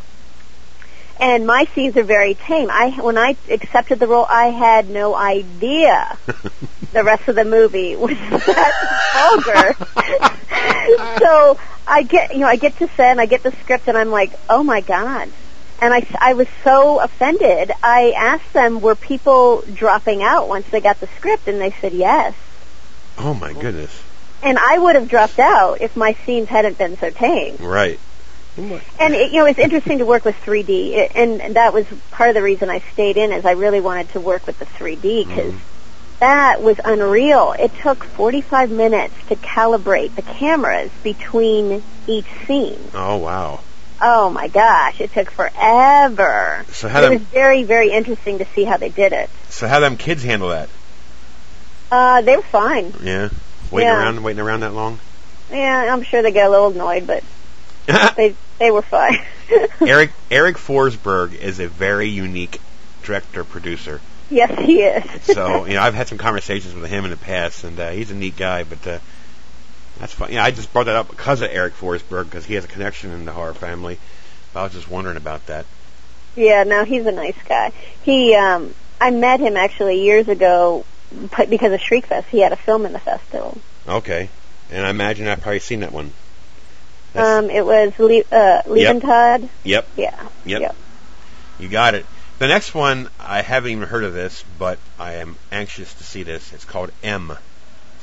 And 1.20 1.48
my 1.48 1.66
scenes 1.74 1.98
are 1.98 2.04
very 2.04 2.36
tame. 2.36 2.70
I 2.70 2.92
when 3.02 3.18
I 3.18 3.36
accepted 3.50 4.00
the 4.00 4.08
role, 4.08 4.26
I 4.30 4.48
had 4.48 4.90
no 4.90 5.16
idea 5.16 6.18
the 6.94 7.04
rest 7.04 7.28
of 7.28 7.36
the 7.36 7.46
movie 7.46 7.96
was 7.96 8.18
that 8.18 8.74
vulgar. 9.14 9.76
so 11.20 11.60
I 11.88 12.04
get, 12.04 12.34
you 12.34 12.40
know, 12.40 12.48
I 12.48 12.58
get 12.58 12.78
to 12.78 12.88
set 12.90 13.12
and 13.12 13.22
I 13.22 13.26
get 13.26 13.44
the 13.44 13.52
script 13.64 13.88
and 13.88 13.98
I'm 13.98 14.12
like, 14.12 14.32
oh 14.50 14.64
my 14.64 14.82
god. 14.82 15.30
And 15.82 15.94
I, 15.94 16.08
I 16.20 16.34
was 16.34 16.48
so 16.64 17.00
offended. 17.00 17.72
I 17.84 18.14
asked 18.18 18.52
them, 18.54 18.82
were 18.82 18.96
people 18.96 19.64
dropping 19.74 20.24
out 20.24 20.48
once 20.50 20.68
they 20.70 20.82
got 20.82 21.00
the 21.00 21.08
script? 21.18 21.48
And 21.48 21.62
they 21.62 21.72
said 21.72 21.94
yes. 21.94 22.36
Oh 23.18 23.34
my 23.34 23.54
goodness. 23.54 24.04
And 24.44 24.58
I 24.58 24.78
would 24.78 24.96
have 24.96 25.08
dropped 25.08 25.40
out 25.40 25.82
if 25.82 25.96
my 25.96 26.14
scenes 26.26 26.50
hadn't 26.50 26.78
been 26.78 26.98
so 26.98 27.10
tame. 27.10 27.58
Right. 27.58 28.00
And 28.58 29.14
it, 29.14 29.32
you 29.32 29.40
know, 29.40 29.46
it's 29.46 29.60
interesting 29.60 30.00
to 30.00 30.06
work 30.06 30.26
with 30.26 30.36
3D, 30.44 30.96
It- 30.96 31.12
and 31.16 31.56
that 31.56 31.74
was 31.74 31.86
part 32.12 32.30
of 32.30 32.36
the 32.36 32.42
reason 32.42 32.70
I 32.70 32.82
stayed 32.94 33.18
in, 33.18 33.32
is 33.32 33.46
I 33.46 33.52
really 33.52 33.80
wanted 33.82 34.10
to 34.14 34.20
work 34.20 34.48
with 34.48 34.58
the 34.58 34.66
3D 34.66 35.26
because 35.28 35.54
that 36.20 36.62
was 36.62 36.78
unreal. 36.84 37.54
It 37.58 37.72
took 37.84 38.04
45 38.04 38.72
minutes 38.72 39.14
to 39.30 39.36
calibrate 39.36 40.16
the 40.16 40.24
cameras 40.24 40.90
between 41.04 41.84
each 42.08 42.26
scene. 42.48 42.80
Oh 42.94 43.18
wow. 43.18 43.60
Oh 44.02 44.30
my 44.30 44.48
gosh, 44.48 45.00
it 45.02 45.12
took 45.14 45.30
forever. 45.32 46.66
So 46.72 46.88
how 46.88 47.00
it 47.00 47.02
them 47.04 47.14
was 47.14 47.22
very, 47.24 47.64
very 47.64 47.92
interesting 47.92 48.40
to 48.40 48.48
see 48.56 48.64
how 48.64 48.78
they 48.78 48.90
did 48.90 49.14
it. 49.14 49.30
so 49.50 49.68
how 49.68 49.80
them 49.80 49.98
kids 49.98 50.24
handle 50.24 50.50
that? 50.50 50.70
Uh, 51.92 52.22
they 52.22 52.36
were 52.36 52.44
fine. 52.44 52.94
Yeah. 53.04 53.30
Waiting 53.72 53.90
Yeah. 53.90 54.00
around 54.04 54.24
waiting 54.24 54.42
around 54.42 54.62
that 54.62 54.74
long? 54.74 55.00
Yeah, 55.52 55.94
I'm 55.94 56.04
sure 56.04 56.22
they 56.22 56.32
get 56.32 56.46
a 56.48 56.50
little 56.50 56.68
annoyed, 56.68 57.08
but 57.08 57.24
they 58.16 58.36
they 58.60 58.72
were 58.72 58.82
fine. 58.82 59.20
Eric 59.82 60.12
Eric 60.30 60.58
Forsberg 60.58 61.34
is 61.34 61.60
a 61.60 61.68
very 61.68 62.10
unique 62.10 62.60
director 63.04 63.44
producer. 63.44 64.02
yes, 64.30 64.52
he 64.60 64.82
is. 64.82 65.24
So 65.24 65.66
you 65.68 65.76
know 65.76 65.82
I've 65.82 65.94
had 65.96 66.08
some 66.08 66.18
conversations 66.18 66.74
with 66.74 66.90
him 66.90 67.06
in 67.06 67.12
the 67.12 67.18
past, 67.18 67.64
and 67.64 67.80
uh, 67.80 67.90
he's 67.90 68.12
a 68.12 68.16
neat 68.16 68.36
guy. 68.38 68.64
But 68.64 68.86
uh, 68.86 69.00
that's 70.00 70.14
fun. 70.14 70.32
Yeah, 70.32 70.44
I 70.44 70.52
just 70.52 70.72
brought 70.74 70.86
that 70.86 70.96
up 70.96 71.10
because 71.10 71.42
of 71.42 71.50
Eric 71.52 71.76
Forsberg 71.76 72.26
because 72.26 72.46
he 72.46 72.56
has 72.56 72.66
a 72.66 72.68
connection 72.68 73.12
in 73.12 73.26
the 73.26 73.32
horror 73.32 73.54
family. 73.54 74.00
I 74.56 74.64
was 74.64 74.74
just 74.74 74.90
wondering 74.90 75.18
about 75.18 75.46
that. 75.48 75.66
Yeah, 76.36 76.64
no, 76.64 76.84
he's 76.84 77.06
a 77.06 77.12
nice 77.12 77.38
guy. 77.48 77.72
He, 78.04 78.36
um, 78.36 78.74
I 79.00 79.12
met 79.12 79.40
him 79.40 79.58
actually 79.58 80.04
years 80.04 80.28
ago 80.28 80.86
because 81.12 81.74
of 81.74 81.80
Shriekfest. 81.80 82.26
He 82.26 82.40
had 82.40 82.52
a 82.52 82.56
film 82.56 82.86
in 82.86 82.94
the 82.94 83.00
festival. 83.00 83.58
Okay. 83.88 84.30
And 84.72 84.86
I 84.86 84.90
imagine 84.90 85.28
I've 85.28 85.42
probably 85.42 85.60
seen 85.60 85.80
that 85.82 85.92
one. 85.92 86.12
Um, 87.18 87.50
it 87.50 87.66
was 87.66 87.94
Le- 88.00 88.24
uh, 88.32 89.00
Todd. 89.00 89.50
Yep. 89.64 89.88
Yeah. 89.96 90.28
Yep. 90.46 90.62
Yep. 90.62 90.76
You 91.60 91.70
got 91.70 91.96
it. 91.96 92.06
The 92.40 92.48
next 92.48 92.76
one, 92.76 93.10
I 93.20 93.42
haven't 93.42 93.72
even 93.72 93.88
heard 93.88 94.04
of 94.04 94.14
this, 94.14 94.44
but 94.60 94.78
I 95.00 95.14
am 95.16 95.36
anxious 95.52 95.92
to 95.96 96.04
see 96.04 96.24
this. 96.24 96.54
It's 96.54 96.66
called 96.66 96.92
M, 97.04 97.34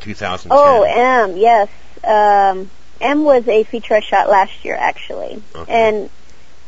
2010. 0.00 0.50
Oh, 0.50 0.83
M, 0.83 1.37
yes. 1.37 1.68
Um, 2.02 2.68
M 3.00 3.23
was 3.25 3.47
a 3.47 3.62
feature 3.62 3.94
I 3.94 4.00
shot 4.00 4.28
last 4.28 4.64
year, 4.64 4.75
actually. 4.75 5.40
Okay. 5.54 5.73
And 5.73 6.11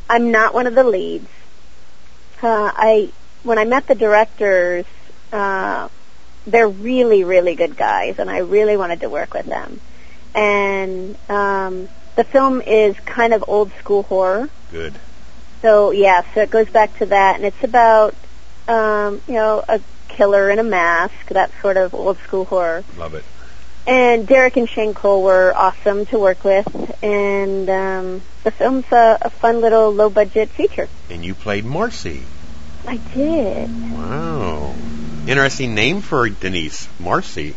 I'm 0.09 0.31
not 0.31 0.55
one 0.55 0.69
of 0.69 0.75
the 0.75 0.85
leads. 0.85 1.29
Uh, 2.43 2.71
I 2.75 3.11
when 3.43 3.59
I 3.59 3.65
met 3.65 3.87
the 3.87 3.95
directors, 3.95 4.85
uh, 5.33 5.89
they're 6.47 6.69
really, 6.69 7.25
really 7.25 7.55
good 7.55 7.77
guys, 7.77 8.19
and 8.19 8.31
I 8.31 8.39
really 8.39 8.77
wanted 8.77 9.01
to 9.01 9.09
work 9.09 9.35
with 9.35 9.47
them. 9.47 9.81
And 10.35 11.17
um, 11.29 11.89
the 12.17 12.25
film 12.25 12.61
is 12.61 12.99
kind 13.01 13.33
of 13.33 13.45
old 13.47 13.71
school 13.79 14.03
horror. 14.03 14.49
Good. 14.73 14.95
So 15.63 15.91
yeah, 15.93 16.23
so 16.35 16.41
it 16.41 16.51
goes 16.51 16.69
back 16.69 16.97
to 16.99 17.07
that, 17.07 17.37
and 17.37 17.45
it's 17.45 17.63
about 17.63 18.15
um, 18.69 19.21
you 19.27 19.35
know, 19.35 19.65
a 19.69 19.81
killer 20.09 20.51
in 20.51 20.59
a 20.59 20.65
mask, 20.65 21.29
that 21.29 21.51
sort 21.61 21.77
of 21.77 21.95
old 21.95 22.19
school 22.19 22.45
horror. 22.45 22.85
Love 22.97 23.15
it. 23.15 23.25
And 23.87 24.27
Derek 24.27 24.57
and 24.57 24.69
Shane 24.69 24.95
Cole 24.95 25.23
were 25.23 25.53
awesome 25.55 26.07
to 26.07 26.19
work 26.19 26.43
with, 26.43 26.67
and 27.05 27.71
um, 27.71 28.23
the 28.43 28.51
film's 28.51 28.91
a, 28.91 29.19
a 29.23 29.31
fun 29.31 29.61
little 29.61 29.93
low 29.93 30.11
budget 30.11 30.49
feature. 30.49 30.89
And 31.09 31.25
you 31.25 31.35
played 31.35 31.65
Marcy. 31.65 32.23
I 32.87 32.97
did. 32.97 33.71
Wow. 33.93 34.75
Interesting 35.29 35.75
name 35.75 36.01
for 36.01 36.29
Denise, 36.29 36.89
Marcy. 36.99 37.55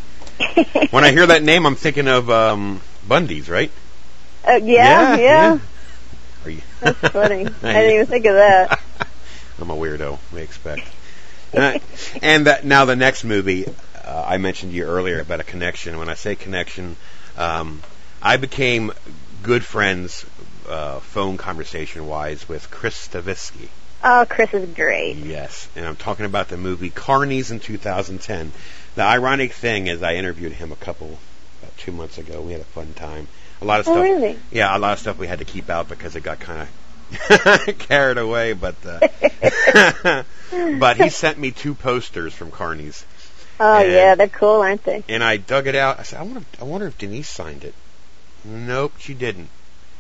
when 0.92 1.04
I 1.04 1.12
hear 1.12 1.26
that 1.26 1.44
name, 1.44 1.66
I'm 1.66 1.76
thinking 1.76 2.08
of 2.08 2.30
um, 2.30 2.82
Bundy's, 3.08 3.50
right? 3.50 3.72
Uh, 4.48 4.60
yeah, 4.64 5.18
yeah. 5.18 5.60
Are 6.46 6.50
you? 6.50 6.62
That's 6.80 6.98
funny. 7.12 7.46
I 7.46 7.74
didn't 7.74 7.94
even 7.94 8.06
think 8.06 8.26
of 8.26 8.36
that. 8.36 8.82
I'm 9.60 9.70
a 9.70 9.76
weirdo. 9.76 10.20
We 10.34 10.42
expect. 10.42 10.88
And, 11.54 11.64
I, 11.64 11.82
and 12.22 12.48
that, 12.48 12.64
now 12.64 12.86
the 12.86 12.96
next 12.96 13.24
movie, 13.24 13.66
uh, 14.06 14.24
I 14.26 14.38
mentioned 14.38 14.72
to 14.72 14.78
you 14.78 14.86
earlier 14.86 15.20
about 15.20 15.40
a 15.40 15.44
connection. 15.44 15.98
When 15.98 16.10
I 16.10 16.14
say 16.14 16.36
connection, 16.36 16.96
um, 17.38 17.82
I 18.22 18.38
became 18.38 18.92
good 19.44 19.64
friends, 19.64 20.26
uh, 20.68 21.00
phone 21.00 21.38
conversation 21.38 22.08
wise, 22.08 22.48
with 22.48 22.70
Chris 22.72 23.08
Stavisky. 23.08 23.70
Oh, 24.04 24.26
Chris 24.30 24.54
is 24.54 24.70
great. 24.74 25.18
Yes, 25.18 25.68
and 25.76 25.86
I'm 25.86 25.98
talking 25.98 26.26
about 26.26 26.48
the 26.48 26.58
movie 26.58 26.90
Carnies 26.90 27.52
in 27.52 27.60
2010. 27.60 28.52
The 28.96 29.04
ironic 29.04 29.52
thing 29.52 29.88
is, 29.88 30.02
I 30.02 30.16
interviewed 30.16 30.54
him 30.54 30.72
a 30.72 30.78
couple 30.78 31.20
about 31.62 31.78
two 31.78 31.92
months 31.92 32.18
ago. 32.18 32.42
We 32.42 32.54
had 32.54 32.62
a 32.62 32.66
fun 32.66 32.94
time. 32.94 33.28
A 33.62 33.66
lot 33.66 33.80
of 33.80 33.86
stuff. 33.86 33.98
Oh, 33.98 34.04
stuff. 34.06 34.22
really? 34.22 34.40
Yeah, 34.52 34.76
a 34.76 34.80
lot 34.80 34.94
of 34.94 35.00
stuff 35.00 35.18
we 35.18 35.28
had 35.28 35.40
to 35.40 35.46
keep 35.46 35.70
out 35.70 35.90
because 35.90 36.16
it 36.16 36.22
got 36.22 36.40
kind 36.40 36.62
of 36.62 37.78
carried 37.80 38.18
away. 38.18 38.54
But 38.54 38.76
uh, 38.86 40.24
but 40.80 40.98
he 40.98 41.10
sent 41.10 41.38
me 41.38 41.52
two 41.52 41.76
posters 41.76 42.34
from 42.34 42.52
Carnies, 42.52 43.04
Oh, 43.60 43.78
And- 43.84 43.92
yeah, 43.92 44.16
they're 44.16 44.28
cool, 44.30 44.62
aren't 44.62 44.84
they? 44.84 45.04
and 45.10 45.24
I 45.24 45.38
dug 45.38 45.68
it 45.68 45.76
out. 45.76 46.00
I 46.00 46.04
said, 46.04 46.20
I 46.20 46.24
wonder, 46.24 46.42
I 46.62 46.64
wonder 46.64 46.88
if 46.88 46.98
Denise 46.98 47.28
signed 47.30 47.64
it. 47.66 47.74
Nope, 48.46 48.94
she 49.00 49.14
didn't. 49.14 49.50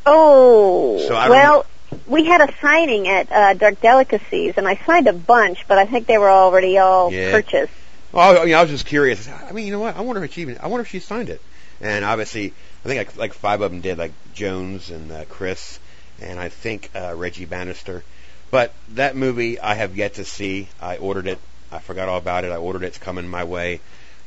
Oh, 0.06 0.98
So 1.08 1.14
I 1.16 1.30
well, 1.30 1.66
we 2.08 2.24
had 2.26 2.42
a 2.42 2.54
signing 2.62 3.08
at 3.10 3.30
uh, 3.32 3.54
Dark 3.56 3.82
Delicacies, 3.82 4.54
and 4.58 4.66
I 4.68 4.76
signed 4.86 5.08
a 5.08 5.14
bunch, 5.14 5.68
but 5.68 5.78
I 5.78 5.86
think 5.86 6.08
they 6.08 6.18
were 6.18 6.30
already 6.30 6.78
all 6.78 7.12
Yeah. 7.12 7.32
purchased. 7.32 7.74
Well, 8.12 8.42
I, 8.42 8.46
mean, 8.46 8.56
I 8.56 8.62
was 8.62 8.72
just 8.72 8.86
curious. 8.86 9.28
I 9.28 9.52
mean, 9.52 9.66
you 9.68 9.72
know 9.72 9.80
what? 9.80 9.96
I 9.96 10.02
wonder 10.02 10.24
if 10.24 10.34
she 10.34 10.42
even. 10.42 10.58
I 10.60 10.68
wonder 10.68 10.82
if 10.82 10.90
she 10.90 11.00
signed 11.00 11.30
it. 11.30 11.42
And 11.82 12.04
obviously, 12.04 12.54
I 12.84 12.88
think 12.88 12.98
like, 12.98 13.18
like 13.18 13.34
five 13.34 13.62
of 13.62 13.72
them 13.72 13.82
did, 13.82 13.98
like 13.98 14.12
Jones 14.34 14.90
and 14.90 15.12
uh, 15.12 15.26
Chris, 15.30 15.80
and 16.22 16.40
I 16.40 16.50
think 16.50 16.90
uh, 16.96 17.14
Reggie 17.16 17.46
Bannister. 17.46 18.04
But 18.52 18.74
that 18.96 19.16
movie 19.16 19.60
I 19.60 19.76
have 19.76 19.96
yet 19.96 20.16
to 20.16 20.26
see. 20.26 20.68
I 20.82 20.98
ordered 20.98 21.28
it. 21.28 21.40
I 21.72 21.80
forgot 21.80 22.10
all 22.10 22.18
about 22.18 22.44
it. 22.46 22.52
I 22.52 22.58
ordered 22.58 22.84
it. 22.84 22.88
It's 22.88 22.98
coming 22.98 23.28
my 23.28 23.44
way. 23.44 23.80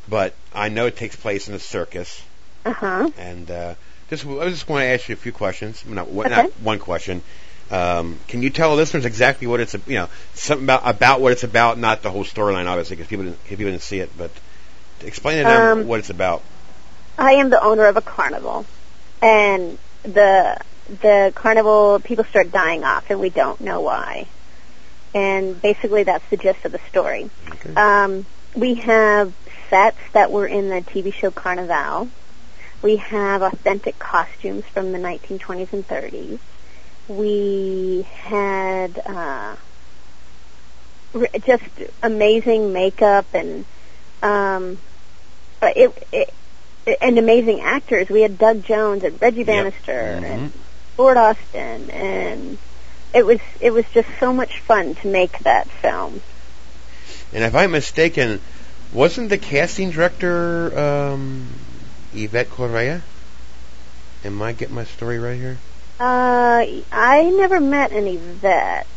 But 0.08 0.34
I 0.54 0.68
know 0.68 0.86
it 0.86 0.96
takes 0.96 1.16
place 1.16 1.48
in 1.48 1.54
a 1.54 1.58
circus, 1.58 2.22
Uh 2.64 2.72
huh. 2.72 3.10
and 3.18 3.50
uh, 3.50 3.74
just 4.10 4.24
I 4.26 4.48
just 4.48 4.68
want 4.68 4.82
to 4.82 4.86
ask 4.86 5.08
you 5.08 5.14
a 5.14 5.16
few 5.16 5.32
questions. 5.32 5.84
Not, 5.86 6.08
Okay. 6.08 6.28
not 6.30 6.50
one 6.60 6.78
question. 6.78 7.22
Um, 7.72 8.18
can 8.28 8.42
you 8.42 8.50
tell 8.50 8.74
listeners 8.74 9.06
exactly 9.06 9.46
what 9.46 9.60
it's 9.60 9.72
you 9.86 9.94
know 9.94 10.08
something 10.34 10.66
about 10.66 10.82
about 10.84 11.20
what 11.22 11.32
it's 11.32 11.42
about, 11.42 11.78
not 11.78 12.02
the 12.02 12.10
whole 12.10 12.24
storyline, 12.24 12.66
obviously, 12.66 12.96
because 12.96 13.08
people 13.08 13.24
didn't, 13.24 13.44
people 13.44 13.64
didn't 13.64 13.80
see 13.80 13.98
it, 13.98 14.10
but 14.16 14.30
explain 15.00 15.38
to 15.38 15.44
them 15.44 15.78
Um, 15.78 15.86
what 15.86 15.98
it's 15.98 16.10
about. 16.10 16.42
I 17.18 17.32
am 17.34 17.48
the 17.48 17.62
owner 17.62 17.86
of 17.86 17.96
a 17.96 18.02
carnival, 18.02 18.66
and 19.22 19.78
the 20.02 20.58
the 21.00 21.32
carnival 21.34 21.98
people 22.00 22.24
start 22.24 22.52
dying 22.52 22.84
off, 22.84 23.10
and 23.10 23.18
we 23.20 23.30
don't 23.30 23.60
know 23.62 23.80
why. 23.80 24.26
And 25.14 25.60
basically, 25.60 26.02
that's 26.02 26.28
the 26.28 26.36
gist 26.36 26.64
of 26.66 26.72
the 26.72 26.80
story. 26.90 27.30
Okay. 27.52 27.74
Um, 27.74 28.26
we 28.54 28.74
have 28.74 29.32
sets 29.70 29.98
that 30.12 30.30
were 30.30 30.46
in 30.46 30.68
the 30.68 30.82
TV 30.82 31.12
show 31.12 31.30
Carnival. 31.30 32.10
We 32.82 32.96
have 32.96 33.40
authentic 33.40 33.98
costumes 33.98 34.64
from 34.74 34.92
the 34.92 34.98
1920s 34.98 35.72
and 35.72 35.88
30s. 35.88 36.38
We 37.08 38.06
had 38.24 39.02
uh, 39.04 39.56
just 41.44 41.64
amazing 42.02 42.72
makeup 42.72 43.26
and 43.34 43.64
um, 44.22 44.78
it, 45.62 46.08
it 46.12 46.34
and 47.00 47.18
amazing 47.18 47.60
actors. 47.60 48.08
We 48.08 48.22
had 48.22 48.38
Doug 48.38 48.64
Jones 48.64 49.04
and 49.04 49.20
Reggie 49.20 49.44
Bannister 49.44 49.92
Mhm. 49.92 50.24
and 50.24 50.52
Lord 50.98 51.16
Austin, 51.16 51.90
and 51.90 52.58
it 53.14 53.24
was 53.26 53.40
it 53.60 53.72
was 53.72 53.84
just 53.92 54.08
so 54.18 54.32
much 54.32 54.60
fun 54.60 54.94
to 54.96 55.08
make 55.08 55.38
that 55.40 55.68
film. 55.68 56.20
And 57.32 57.44
if 57.44 57.54
I'm 57.54 57.72
mistaken, 57.72 58.40
wasn't 58.92 59.30
the 59.30 59.38
casting 59.38 59.90
director 59.90 60.78
um, 60.78 61.46
Yvette 62.14 62.50
Corvea? 62.50 63.00
Am 64.24 64.40
I 64.40 64.52
getting 64.52 64.74
my 64.74 64.84
story 64.84 65.18
right 65.18 65.36
here? 65.36 65.58
Uh, 66.02 66.66
I 66.90 67.30
never 67.36 67.60
met 67.60 67.92
any 67.92 68.16
Yvette, 68.16 68.88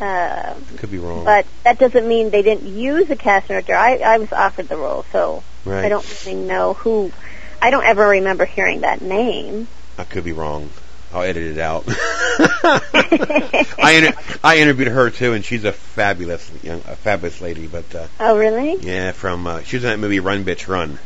uh, 0.00 0.54
Could 0.78 0.90
be 0.90 0.98
wrong. 0.98 1.22
but 1.24 1.44
that 1.64 1.78
doesn't 1.78 2.08
mean 2.08 2.30
they 2.30 2.40
didn't 2.40 2.66
use 2.74 3.10
a 3.10 3.16
cast 3.16 3.48
director. 3.48 3.74
I, 3.74 3.96
I 3.98 4.16
was 4.16 4.32
offered 4.32 4.68
the 4.68 4.76
role, 4.78 5.04
so 5.12 5.42
right. 5.66 5.84
I 5.84 5.88
don't 5.90 6.24
really 6.24 6.40
know 6.40 6.72
who. 6.72 7.12
I 7.60 7.68
don't 7.70 7.84
ever 7.84 8.08
remember 8.08 8.46
hearing 8.46 8.80
that 8.80 9.02
name. 9.02 9.68
I 9.98 10.04
could 10.04 10.24
be 10.24 10.32
wrong. 10.32 10.70
I'll 11.12 11.22
edit 11.22 11.42
it 11.42 11.58
out. 11.58 11.84
I 11.88 14.00
inter- 14.02 14.38
I 14.42 14.56
interviewed 14.58 14.88
her 14.88 15.10
too, 15.10 15.34
and 15.34 15.44
she's 15.44 15.64
a 15.64 15.72
fabulous 15.72 16.50
young, 16.62 16.78
a 16.88 16.96
fabulous 16.96 17.40
lady. 17.42 17.66
But 17.66 17.94
uh, 17.94 18.06
Oh, 18.18 18.38
really? 18.38 18.76
yeah, 18.80 19.12
from 19.12 19.46
uh, 19.46 19.60
she 19.62 19.76
was 19.76 19.84
in 19.84 19.90
that 19.90 19.98
movie 19.98 20.20
Run 20.20 20.44
Bitch 20.44 20.68
Run. 20.68 20.98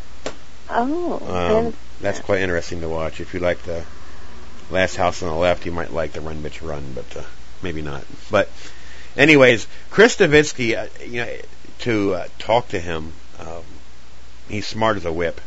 Oh, 0.71 1.67
Um, 1.67 1.75
that's 2.01 2.21
quite 2.21 2.41
interesting 2.41 2.83
to 2.83 2.89
watch. 2.89 3.21
If 3.21 3.35
you 3.35 3.41
like 3.41 3.61
the 3.65 3.85
Last 4.71 4.97
House 4.97 5.23
on 5.23 5.29
the 5.31 5.35
Left, 5.35 5.65
you 5.67 5.73
might 5.73 5.93
like 5.93 6.13
the 6.13 6.21
Run 6.21 6.43
Bitch 6.43 6.67
Run, 6.67 6.93
but 6.95 7.17
uh, 7.17 7.23
maybe 7.63 7.83
not. 7.83 8.05
But 8.31 8.49
anyways, 9.17 9.67
Chris 9.91 10.17
Davitsky, 10.17 10.77
uh, 10.77 10.89
you 11.05 11.25
know, 11.25 11.37
to 11.81 12.15
uh, 12.15 12.29
talk 12.39 12.69
to 12.69 12.81
him, 12.81 13.13
um, 13.39 13.63
he's 14.49 14.67
smart 14.67 14.97
as 14.97 15.05
a 15.05 15.13
whip. 15.13 15.41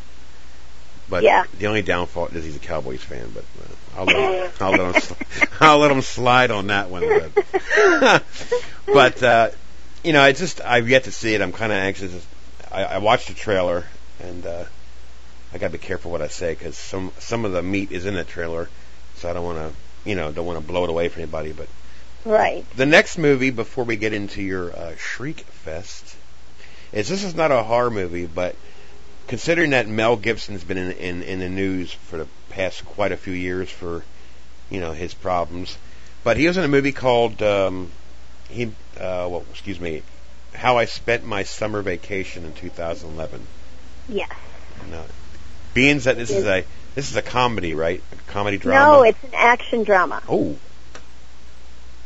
But 1.09 1.23
Yeah. 1.23 1.43
the 1.59 1.67
only 1.67 1.81
downfall 1.81 2.27
is 2.27 2.43
he's 2.45 2.55
a 2.55 2.59
Cowboys 2.59 3.03
fan. 3.03 3.29
But 3.33 3.43
uh, 3.61 3.99
I'll 3.99 4.05
let 4.05 4.15
him, 4.45 4.51
I'll 4.61 4.71
let 4.71 4.95
him 4.95 5.01
sl- 5.01 5.13
I'll 5.59 5.79
let 5.79 5.91
him 5.91 6.01
slide 6.01 6.51
on 6.51 6.67
that 6.67 6.89
one. 6.89 7.01
But, 7.01 8.23
but 8.87 9.23
uh, 9.23 9.49
you 10.03 10.13
know, 10.13 10.25
it's 10.25 10.39
just 10.39 10.61
I've 10.61 10.89
yet 10.89 11.03
to 11.03 11.11
see 11.11 11.35
it. 11.35 11.41
I'm 11.41 11.51
kind 11.51 11.71
of 11.71 11.77
anxious. 11.77 12.25
I, 12.71 12.83
I 12.85 12.97
watched 12.99 13.27
the 13.27 13.33
trailer 13.33 13.85
and. 14.19 14.45
uh 14.45 14.63
I 15.53 15.57
gotta 15.57 15.73
be 15.73 15.79
careful 15.79 16.11
what 16.11 16.21
I 16.21 16.29
say 16.29 16.53
because 16.53 16.77
some 16.77 17.11
some 17.19 17.43
of 17.43 17.51
the 17.51 17.61
meat 17.61 17.91
is 17.91 18.05
in 18.05 18.13
the 18.13 18.23
trailer, 18.23 18.69
so 19.21 19.29
I 19.29 19.33
don't 19.33 19.45
want 19.45 19.59
to 19.59 20.09
you 20.09 20.15
know 20.15 20.31
don't 20.31 20.45
want 20.45 20.59
to 20.59 20.65
blow 20.65 20.83
it 20.83 20.89
away 20.89 21.07
for 21.09 21.19
anybody. 21.19 21.51
But 21.51 21.67
right. 22.25 22.65
the 22.75 22.85
next 22.85 23.17
movie 23.17 23.51
before 23.51 23.83
we 23.83 23.95
get 23.95 24.13
into 24.13 24.41
your 24.41 24.75
uh, 24.75 24.95
Shriek 24.97 25.39
Fest 25.39 26.15
is 26.91 27.07
this 27.07 27.23
is 27.23 27.35
not 27.35 27.51
a 27.51 27.63
horror 27.63 27.91
movie, 27.91 28.25
but 28.25 28.55
considering 29.27 29.71
that 29.71 29.87
Mel 29.87 30.17
Gibson's 30.17 30.63
been 30.63 30.77
in, 30.77 30.91
in 30.93 31.23
in 31.23 31.39
the 31.39 31.49
news 31.49 31.93
for 31.93 32.17
the 32.17 32.27
past 32.49 32.83
quite 32.83 33.11
a 33.11 33.17
few 33.17 33.33
years 33.33 33.69
for 33.69 34.03
you 34.69 34.79
know 34.79 34.91
his 34.91 35.13
problems, 35.13 35.77
but 36.23 36.37
he 36.37 36.47
was 36.47 36.57
in 36.57 36.63
a 36.63 36.67
movie 36.67 36.91
called 36.91 37.41
um, 37.43 37.91
he 38.49 38.65
uh, 38.97 39.27
well 39.29 39.45
excuse 39.51 39.79
me, 39.79 40.01
How 40.53 40.77
I 40.77 40.85
Spent 40.85 41.23
My 41.23 41.43
Summer 41.43 41.81
Vacation 41.81 42.43
in 42.43 42.53
2011. 42.53 43.45
Yes. 44.09 44.31
No. 44.89 45.03
Being 45.73 45.99
that 45.99 46.17
this 46.17 46.31
is 46.31 46.45
a 46.45 46.65
this 46.95 47.10
is 47.10 47.15
a 47.15 47.21
comedy, 47.21 47.74
right? 47.74 48.01
A 48.12 48.31
comedy 48.31 48.57
drama. 48.57 48.98
No, 48.98 49.03
it's 49.03 49.24
an 49.24 49.31
action 49.33 49.83
drama. 49.83 50.21
oh, 50.27 50.55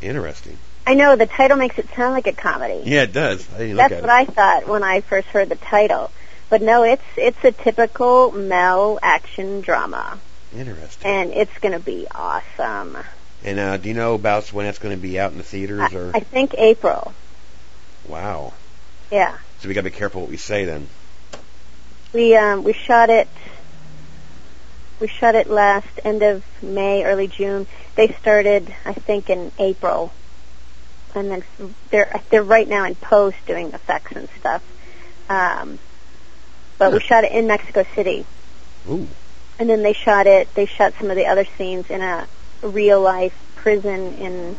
interesting. 0.02 0.58
I 0.88 0.94
know 0.94 1.16
the 1.16 1.26
title 1.26 1.58
makes 1.58 1.80
it 1.80 1.88
sound 1.96 2.14
like 2.14 2.28
a 2.28 2.34
comedy. 2.34 2.82
Yeah, 2.86 3.04
it 3.04 3.14
does. 3.14 3.48
I 3.54 3.74
That's 3.74 3.94
what 4.02 4.10
I 4.10 4.26
thought 4.26 4.68
when 4.68 4.84
I 4.84 5.02
first 5.02 5.28
heard 5.30 5.50
the 5.50 5.56
title. 5.56 6.12
But 6.50 6.62
no, 6.62 6.84
it's 6.84 7.04
it's 7.18 7.44
a 7.44 7.52
typical 7.52 8.32
Mel 8.32 9.00
action 9.02 9.62
drama. 9.62 10.20
Interesting. 10.56 11.12
and 11.12 11.34
it's 11.34 11.58
going 11.58 11.74
to 11.74 11.80
be 11.80 12.08
awesome. 12.14 12.98
And 13.44 13.60
uh, 13.60 13.78
do 13.78 13.90
you 13.90 13.96
know 13.96 14.14
about 14.14 14.54
when 14.54 14.66
that's 14.66 14.80
going 14.80 14.96
to 14.96 15.02
be 15.02 15.20
out 15.20 15.32
in 15.32 15.38
the 15.38 15.44
theaters? 15.44 15.94
I, 15.94 15.96
Or 15.96 16.12
I 16.16 16.20
think 16.22 16.54
April. 16.58 17.14
wow, 18.08 18.54
Yeah, 19.12 19.38
so 19.60 19.68
we 19.68 19.74
got 19.74 19.82
to 19.82 19.90
be 19.90 19.96
careful 19.96 20.22
what 20.22 20.30
we 20.30 20.38
say 20.38 20.66
then. 20.66 20.88
we 22.14 22.36
um 22.36 22.64
we 22.64 22.74
shot 22.74 23.10
it. 23.10 23.28
We 25.00 25.08
shot 25.08 25.36
it 25.36 25.50
last 25.50 25.88
end 26.04 26.24
of 26.24 26.44
May, 26.62 27.04
early 27.04 27.28
June. 27.28 27.68
They 27.96 28.10
started, 28.20 28.74
I 28.86 28.94
think, 28.94 29.30
in 29.30 29.52
April, 29.60 30.14
and 31.14 31.30
then 31.30 31.44
they're 31.90 32.22
they're 32.30 32.44
right 32.44 32.68
now 32.68 32.86
in 32.86 32.96
post 32.96 33.38
doing 33.46 33.74
effects 33.74 34.14
and 34.16 34.30
stuff. 34.40 34.64
Um, 35.30 35.80
but 36.78 36.94
we 36.94 37.00
shot 37.00 37.24
it 37.24 37.32
in 37.32 37.48
Mexico 37.48 37.86
City. 37.96 38.26
Ooh, 38.90 39.08
and 39.60 39.70
then 39.70 39.84
they 39.84 39.94
shot 39.94 40.28
it. 40.28 40.54
They 40.56 40.66
shot 40.66 40.94
some 41.00 41.10
of 41.10 41.16
the 41.16 41.26
other 41.28 41.46
scenes 41.58 41.90
in 41.90 42.02
a 42.02 42.28
real 42.62 43.02
life 43.02 43.34
prison 43.56 44.14
in 44.16 44.56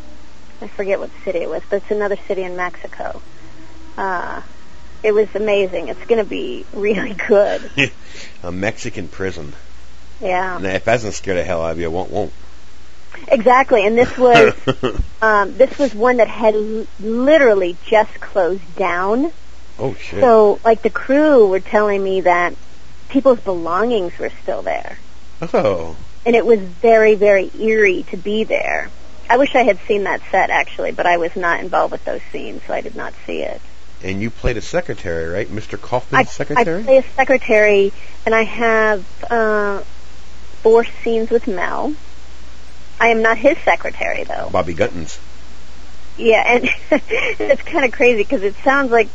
I 0.61 0.69
forget 0.69 0.99
what 0.99 1.11
city 1.25 1.41
it 1.41 1.51
was, 1.51 1.63
but 1.69 1.83
it's 1.83 1.91
another 1.91 2.17
city 2.27 2.43
in 2.43 2.57
Mexico. 2.57 3.21
uh, 3.97 4.43
it 5.03 5.13
was 5.13 5.29
amazing. 5.35 5.89
It's 5.89 6.05
going 6.07 6.23
to 6.23 6.29
be 6.29 6.65
really 6.73 7.15
good. 7.15 7.71
a 8.43 8.51
Mexican 8.51 9.09
prison. 9.09 9.55
Yeah. 10.21 10.57
And 10.57 10.67
if 10.67 10.85
that 10.85 10.93
doesn't 10.93 11.13
scare 11.13 11.35
the 11.35 11.45
hell 11.45 11.63
out 11.63 11.73
of 11.73 11.79
you, 11.79 11.87
it 11.87 11.93
won't. 11.93 12.11
won't. 12.11 12.33
Exactly, 13.29 13.87
and 13.87 13.97
this 13.97 14.17
was 14.17 14.55
um, 15.23 15.57
this 15.57 15.79
was 15.79 15.95
one 15.95 16.19
that 16.19 16.29
had 16.29 16.55
l- 16.55 16.87
literally 17.01 17.77
just 17.87 18.21
closed 18.21 18.77
down. 18.77 19.33
oh 19.79 19.95
shit. 19.95 20.21
So, 20.21 20.61
like 20.65 20.83
the 20.83 20.91
crew 20.91 21.49
were 21.49 21.61
telling 21.61 22.03
me 22.03 22.23
that 22.23 22.55
people's 23.09 23.41
belongings 23.41 24.19
were 24.19 24.31
still 24.43 24.63
there, 24.63 24.99
oh. 25.41 25.97
and 26.25 26.37
it 26.37 26.45
was 26.45 26.61
very, 26.61 27.15
very 27.15 27.51
eerie 27.59 28.05
to 28.11 28.17
be 28.17 28.45
there. 28.45 28.91
I 29.29 29.39
wish 29.39 29.55
I 29.55 29.63
had 29.63 29.79
seen 29.89 30.05
that 30.05 30.21
set 30.31 30.51
actually, 30.51 30.93
but 30.93 31.07
I 31.07 31.17
was 31.17 31.35
not 31.35 31.61
involved 31.61 31.93
with 31.93 32.05
those 32.05 32.21
scenes, 32.31 32.63
so 32.67 32.75
I 32.75 32.81
did 32.81 32.95
not 32.95 33.13
see 33.27 33.43
it. 33.43 33.61
And 34.05 34.21
you 34.21 34.31
played 34.31 34.57
a 34.57 34.63
secretary, 34.63 35.27
right? 35.27 35.49
Mr. 35.49 35.81
Kaufman's 35.81 36.29
I, 36.29 36.31
secretary? 36.31 36.81
I 36.81 36.85
play 36.85 36.99
a 36.99 37.03
secretary, 37.03 37.93
and 38.25 38.35
I 38.35 38.43
have 38.43 39.25
uh, 39.31 39.83
four 40.67 40.85
scenes 41.05 41.31
with 41.31 41.47
Mel. 41.47 41.95
I 42.99 43.11
am 43.11 43.23
not 43.23 43.39
his 43.39 43.57
secretary 43.65 44.25
though. 44.25 44.51
Bobby 44.51 44.75
Guttons. 44.75 45.17
Yeah, 46.19 46.43
and 46.45 46.69
it's 47.39 47.63
kind 47.63 47.85
of 47.85 47.93
crazy 47.93 48.25
because 48.25 48.43
it 48.43 48.57
sounds 48.65 48.91
like 48.91 49.09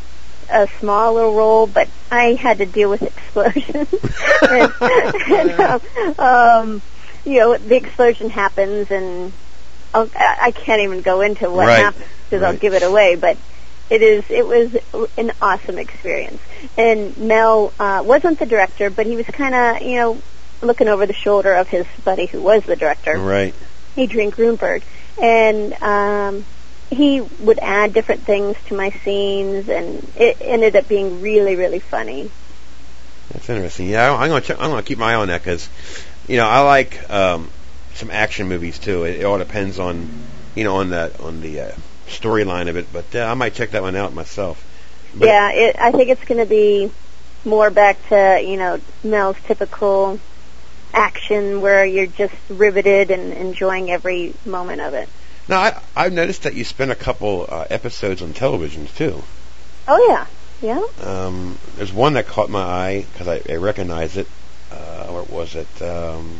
a 0.49 0.69
small 0.79 1.15
little 1.15 1.35
role, 1.35 1.67
but 1.67 1.89
I 2.09 2.37
had 2.41 2.59
to 2.59 2.65
deal 2.65 2.89
with 2.89 3.01
explosions. 3.01 3.89
and, 4.49 4.73
and, 4.79 5.51
um, 5.59 5.81
um, 6.17 6.81
you 7.25 7.39
know, 7.39 7.57
the 7.57 7.75
explosion 7.75 8.29
happens, 8.29 8.87
and 8.89 9.33
I'll, 9.93 10.09
I 10.15 10.35
I 10.47 10.51
can't 10.51 10.83
even 10.83 11.01
go 11.01 11.19
into 11.19 11.49
what 11.49 11.67
Right, 11.67 11.83
happens 11.83 12.05
because 12.29 12.45
I'll 12.45 12.57
give 12.57 12.73
it 12.73 12.83
away. 12.83 13.17
But 13.19 13.35
it 13.89 14.01
is 14.01 14.23
it 14.29 14.47
was 14.47 14.71
an 15.17 15.31
awesome 15.41 15.77
experience. 15.77 16.39
And 16.77 17.17
Mel 17.17 17.73
uh, 17.77 18.03
wasn't 18.05 18.39
the 18.39 18.45
director, 18.45 18.89
but 18.89 19.05
he 19.05 19.17
was 19.17 19.25
kind 19.25 19.53
of 19.53 19.81
you 19.81 19.95
know 19.97 20.23
looking 20.61 20.87
over 20.87 21.05
the 21.05 21.13
shoulder 21.13 21.53
of 21.53 21.67
his 21.67 21.85
buddy 22.03 22.25
who 22.25 22.41
was 22.41 22.63
the 22.63 22.75
director. 22.75 23.17
Right. 23.17 23.53
Adrian 23.97 24.31
Grunberg, 24.31 24.83
and 25.21 25.73
um, 25.81 26.45
he 26.89 27.21
would 27.21 27.59
add 27.59 27.93
different 27.93 28.21
things 28.21 28.55
to 28.67 28.75
my 28.75 28.89
scenes, 29.03 29.69
and 29.69 30.07
it 30.15 30.37
ended 30.41 30.75
up 30.75 30.87
being 30.87 31.21
really, 31.21 31.55
really 31.55 31.79
funny. 31.79 32.31
That's 33.31 33.49
interesting. 33.49 33.87
Yeah, 33.87 34.13
I'm 34.13 34.29
gonna 34.29 34.41
check, 34.41 34.57
I'm 34.59 34.69
gonna 34.69 34.83
keep 34.83 34.97
my 34.97 35.13
eye 35.13 35.15
on 35.15 35.27
that 35.29 35.41
because, 35.41 35.67
you 36.27 36.37
know, 36.37 36.47
I 36.47 36.61
like 36.61 37.09
um, 37.09 37.49
some 37.93 38.11
action 38.11 38.47
movies 38.47 38.79
too. 38.79 39.03
It, 39.03 39.21
it 39.21 39.23
all 39.23 39.37
depends 39.37 39.79
on, 39.79 40.09
you 40.55 40.63
know, 40.63 40.77
on 40.77 40.89
the 40.89 41.11
on 41.21 41.41
the 41.41 41.61
uh, 41.61 41.71
storyline 42.07 42.69
of 42.69 42.77
it. 42.77 42.91
But 42.91 43.15
uh, 43.15 43.23
I 43.23 43.33
might 43.33 43.53
check 43.53 43.71
that 43.71 43.81
one 43.81 43.95
out 43.95 44.13
myself. 44.13 44.65
But- 45.15 45.27
yeah, 45.27 45.51
it, 45.51 45.75
I 45.79 45.91
think 45.91 46.09
it's 46.09 46.23
going 46.23 46.39
to 46.39 46.45
be 46.45 46.91
more 47.43 47.69
back 47.69 47.97
to 48.09 48.41
you 48.45 48.57
know 48.57 48.79
Mel's 49.03 49.37
typical 49.45 50.19
action, 50.93 51.61
where 51.61 51.85
you're 51.85 52.07
just 52.07 52.35
riveted 52.49 53.11
and 53.11 53.33
enjoying 53.33 53.91
every 53.91 54.33
moment 54.45 54.81
of 54.81 54.93
it. 54.93 55.09
Now, 55.47 55.59
I, 55.59 55.81
I've 55.95 56.13
noticed 56.13 56.43
that 56.43 56.53
you 56.53 56.63
spent 56.63 56.91
a 56.91 56.95
couple 56.95 57.45
uh, 57.49 57.65
episodes 57.69 58.21
on 58.21 58.33
television 58.33 58.87
too. 58.87 59.23
Oh 59.87 60.07
yeah, 60.07 60.27
yeah. 60.61 61.05
Um, 61.05 61.57
there's 61.75 61.91
one 61.91 62.13
that 62.13 62.27
caught 62.27 62.49
my 62.49 62.61
eye 62.61 63.05
because 63.11 63.27
I, 63.27 63.41
I 63.51 63.55
recognize 63.57 64.17
it. 64.17 64.27
Uh, 64.71 65.07
where 65.07 65.23
was 65.23 65.55
it? 65.55 65.67
Um, 65.81 66.39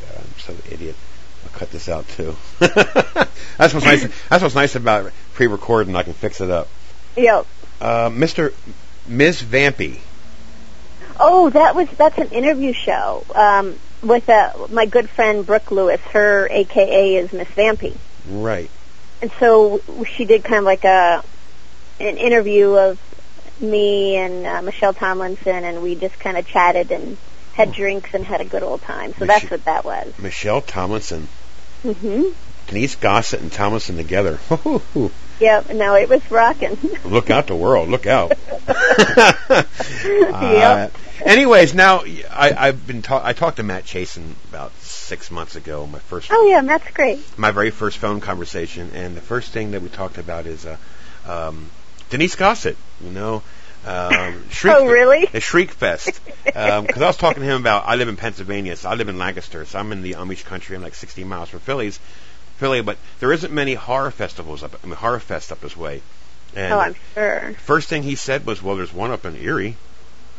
God, 0.00 0.16
I'm 0.18 0.38
so 0.38 0.54
idiot. 0.70 0.96
I'll 1.44 1.58
cut 1.58 1.70
this 1.70 1.88
out 1.88 2.08
too. 2.08 2.36
that's 2.58 3.72
what's 3.72 3.86
nice. 3.86 4.06
That's 4.28 4.42
what's 4.42 4.54
nice 4.54 4.74
about 4.74 5.12
pre-recording. 5.34 5.96
I 5.96 6.02
can 6.02 6.12
fix 6.12 6.40
it 6.40 6.50
up. 6.50 6.68
Yeah. 7.16 7.44
Uh, 7.80 8.10
Mr. 8.10 8.52
Ms. 9.06 9.42
Vampy. 9.42 10.00
Oh, 11.18 11.50
that 11.50 11.74
was 11.74 11.88
that's 11.96 12.18
an 12.18 12.28
interview 12.28 12.72
show 12.72 13.24
um, 13.34 13.78
with 14.02 14.28
uh, 14.28 14.66
my 14.70 14.86
good 14.86 15.08
friend 15.10 15.44
Brooke 15.46 15.70
Lewis. 15.70 16.00
Her 16.12 16.48
AKA 16.50 17.16
is 17.16 17.32
Miss 17.32 17.48
Vampy. 17.48 17.96
Right. 18.28 18.70
and 19.22 19.30
so 19.40 19.80
she 20.16 20.24
did 20.24 20.44
kind 20.44 20.58
of 20.58 20.64
like 20.64 20.84
a 20.84 21.24
an 21.98 22.16
interview 22.16 22.74
of 22.74 22.98
me 23.60 24.16
and 24.16 24.46
uh, 24.46 24.62
Michelle 24.62 24.94
Tomlinson, 24.94 25.64
and 25.64 25.82
we 25.82 25.94
just 25.94 26.18
kind 26.18 26.36
of 26.36 26.46
chatted 26.46 26.90
and 26.90 27.16
had 27.52 27.72
drinks 27.72 28.14
and 28.14 28.24
had 28.24 28.40
a 28.40 28.44
good 28.44 28.62
old 28.62 28.80
time. 28.82 29.12
So 29.14 29.26
that's 29.26 29.50
what 29.50 29.64
that 29.64 29.84
was. 29.84 30.18
Michelle 30.18 30.62
Tomlinson. 30.62 31.28
Mm-hmm. 31.82 32.22
Denise 32.68 32.94
Gossett 32.96 33.40
and 33.40 33.52
Tomlinson 33.52 33.96
together. 33.96 34.38
Yep. 35.40 35.70
No, 35.74 35.94
it 35.94 36.08
was 36.08 36.30
rocking. 36.30 36.78
Look 37.04 37.30
out 37.30 37.46
the 37.46 37.56
world. 37.56 37.88
Look 37.88 38.06
out. 38.06 38.32
Yep. 40.04 40.94
Uh, 40.94 41.24
anyways, 41.24 41.74
now 41.74 42.02
I, 42.30 42.54
I've 42.56 42.86
been 42.86 43.02
ta- 43.02 43.22
I 43.24 43.32
talked 43.32 43.56
to 43.58 43.62
Matt 43.62 43.84
Chasen 43.84 44.32
about 44.48 44.72
six 44.80 45.30
months 45.30 45.56
ago. 45.56 45.86
My 45.86 45.98
first, 45.98 46.28
oh 46.32 46.46
yeah, 46.46 46.62
that's 46.62 46.88
great. 46.92 47.18
my 47.38 47.50
very 47.50 47.70
first 47.70 47.98
phone 47.98 48.20
conversation, 48.20 48.90
and 48.94 49.16
the 49.16 49.20
first 49.20 49.50
thing 49.52 49.72
that 49.72 49.82
we 49.82 49.88
talked 49.88 50.18
about 50.18 50.46
is 50.46 50.64
uh, 50.66 50.76
um, 51.26 51.70
Denise 52.10 52.36
Gossett. 52.36 52.76
You 53.02 53.10
know, 53.10 53.42
um, 53.86 54.44
Shriek 54.50 54.76
Oh, 54.76 54.86
really? 54.86 55.26
The 55.26 55.40
Shriek 55.40 55.70
Fest. 55.70 56.20
Because 56.44 57.02
I 57.02 57.06
was 57.06 57.16
talking 57.16 57.42
to 57.42 57.48
him 57.48 57.60
about 57.60 57.84
I 57.86 57.96
live 57.96 58.08
in 58.08 58.16
Pennsylvania, 58.16 58.76
so 58.76 58.88
I 58.88 58.94
live 58.94 59.08
in 59.08 59.18
Lancaster, 59.18 59.64
so 59.64 59.78
I'm 59.78 59.92
in 59.92 60.02
the 60.02 60.12
Amish 60.12 60.44
country. 60.44 60.76
I'm 60.76 60.82
like 60.82 60.94
60 60.94 61.24
miles 61.24 61.48
from 61.48 61.60
Philly's, 61.60 61.98
Philly, 62.60 62.82
but 62.82 62.98
there 63.20 63.32
isn't 63.32 63.54
many 63.54 63.72
horror 63.72 64.10
festivals 64.10 64.62
up. 64.62 64.78
I 64.84 64.86
mean, 64.86 64.94
horror 64.94 65.18
fest 65.18 65.50
up 65.50 65.62
this 65.62 65.74
way. 65.74 66.02
And 66.54 66.74
oh, 66.74 66.78
I'm 66.78 66.94
sure. 67.14 67.54
First 67.64 67.88
thing 67.88 68.02
he 68.02 68.16
said 68.16 68.44
was, 68.44 68.62
"Well, 68.62 68.76
there's 68.76 68.92
one 68.92 69.10
up 69.10 69.24
in 69.24 69.34
Erie." 69.34 69.76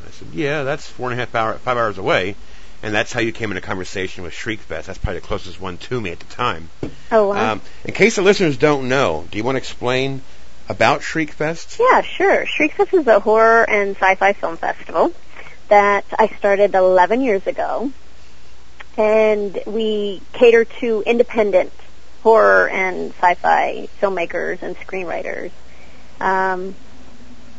I 0.08 0.12
said, 0.12 0.28
"Yeah, 0.32 0.62
that's 0.62 0.88
four 0.88 1.10
and 1.10 1.20
a 1.20 1.26
half 1.26 1.34
hour, 1.34 1.54
five 1.56 1.78
hours 1.78 1.98
away," 1.98 2.36
and 2.84 2.94
that's 2.94 3.12
how 3.12 3.22
you 3.22 3.32
came 3.32 3.50
into 3.50 3.62
conversation 3.62 4.24
with 4.24 4.34
Shriekfest. 4.34 4.86
That's 4.86 5.00
probably 5.00 5.20
the 5.20 5.26
closest 5.26 5.60
one 5.60 5.80
to 5.90 6.00
me 6.00 6.12
at 6.12 6.20
the 6.20 6.32
time. 6.36 6.70
Oh 7.12 7.30
wow. 7.30 7.54
Um, 7.54 7.62
in 7.86 7.94
case 7.96 8.18
the 8.18 8.22
listeners 8.22 8.56
don't 8.56 8.88
know, 8.88 9.26
do 9.32 9.40
you 9.40 9.44
want 9.44 9.56
to 9.56 9.60
explain 9.60 10.22
about 10.70 11.02
Shriekfest? 11.02 11.80
Yeah, 11.80 12.02
sure. 12.02 12.46
Shriekfest 12.46 13.00
is 13.00 13.08
a 13.08 13.20
horror 13.20 13.68
and 13.68 13.96
sci-fi 13.96 14.34
film 14.34 14.58
festival 14.58 15.12
that 15.70 16.06
I 16.20 16.28
started 16.38 16.76
11 16.76 17.22
years 17.22 17.48
ago, 17.48 17.92
and 18.96 19.60
we 19.66 20.22
cater 20.34 20.66
to 20.82 21.02
independent 21.08 21.74
horror 22.24 22.70
and 22.70 23.12
sci-fi 23.14 23.90
filmmakers 24.02 24.62
and 24.62 24.76
screenwriters. 24.78 25.52
Um, 26.20 26.76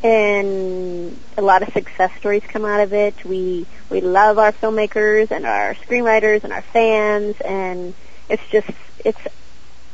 and 0.03 1.17
a 1.37 1.43
lot 1.43 1.63
of 1.63 1.73
success 1.73 2.11
stories 2.19 2.43
come 2.49 2.65
out 2.65 2.81
of 2.81 2.93
it. 2.93 3.25
We 3.25 3.67
we 3.89 4.01
love 4.01 4.39
our 4.39 4.53
filmmakers 4.53 5.31
and 5.31 5.47
our 5.47 5.75
screenwriters 5.75 6.45
and 6.45 6.53
our 6.53 6.63
fans, 6.63 7.37
and 7.41 7.95
it's 8.29 8.43
just 8.51 8.69
it's. 9.05 9.21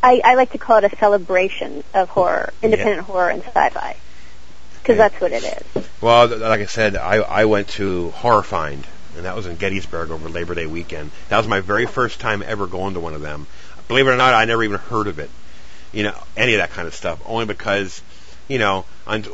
I, 0.01 0.21
I 0.25 0.35
like 0.35 0.53
to 0.53 0.59
call 0.59 0.77
it 0.79 0.85
a 0.93 0.97
celebration 0.97 1.83
of 1.93 2.09
horror, 2.09 2.53
independent 2.63 3.01
horror 3.01 3.31
and 3.31 3.43
sci-fi, 3.43 3.97
because 4.81 4.97
that's 4.97 5.21
what 5.21 5.33
it 5.33 5.43
is. 5.43 5.89
Well, 6.01 6.29
like 6.29 6.61
I 6.61 6.67
said, 6.67 6.97
I, 6.97 7.17
I 7.17 7.47
went 7.47 7.69
to 7.71 8.11
Horror 8.11 8.45
Find, 8.45 8.87
and 9.19 9.27
that 9.27 9.37
was 9.37 9.47
in 9.47 9.57
Gettysburg 9.57 10.11
over 10.11 10.29
Labor 10.29 10.55
Day 10.55 10.67
weekend. 10.67 11.11
That 11.29 11.37
was 11.37 11.49
my 11.49 11.61
very 11.61 11.87
first 11.87 12.21
time 12.21 12.43
ever 12.43 12.67
going 12.67 12.95
to 12.95 13.01
one 13.01 13.15
of 13.15 13.21
them. 13.21 13.47
Believe 13.89 14.07
it 14.07 14.11
or 14.11 14.17
not, 14.17 14.33
I 14.33 14.45
never 14.45 14.63
even 14.63 14.79
heard 14.79 15.09
of 15.09 15.19
it. 15.19 15.31
You 15.93 16.05
know, 16.05 16.15
any 16.37 16.55
of 16.55 16.59
that 16.59 16.71
kind 16.71 16.87
of 16.87 16.95
stuff, 16.95 17.21
only 17.27 17.45
because, 17.45 18.01
you 18.47 18.59
know, 18.59 18.85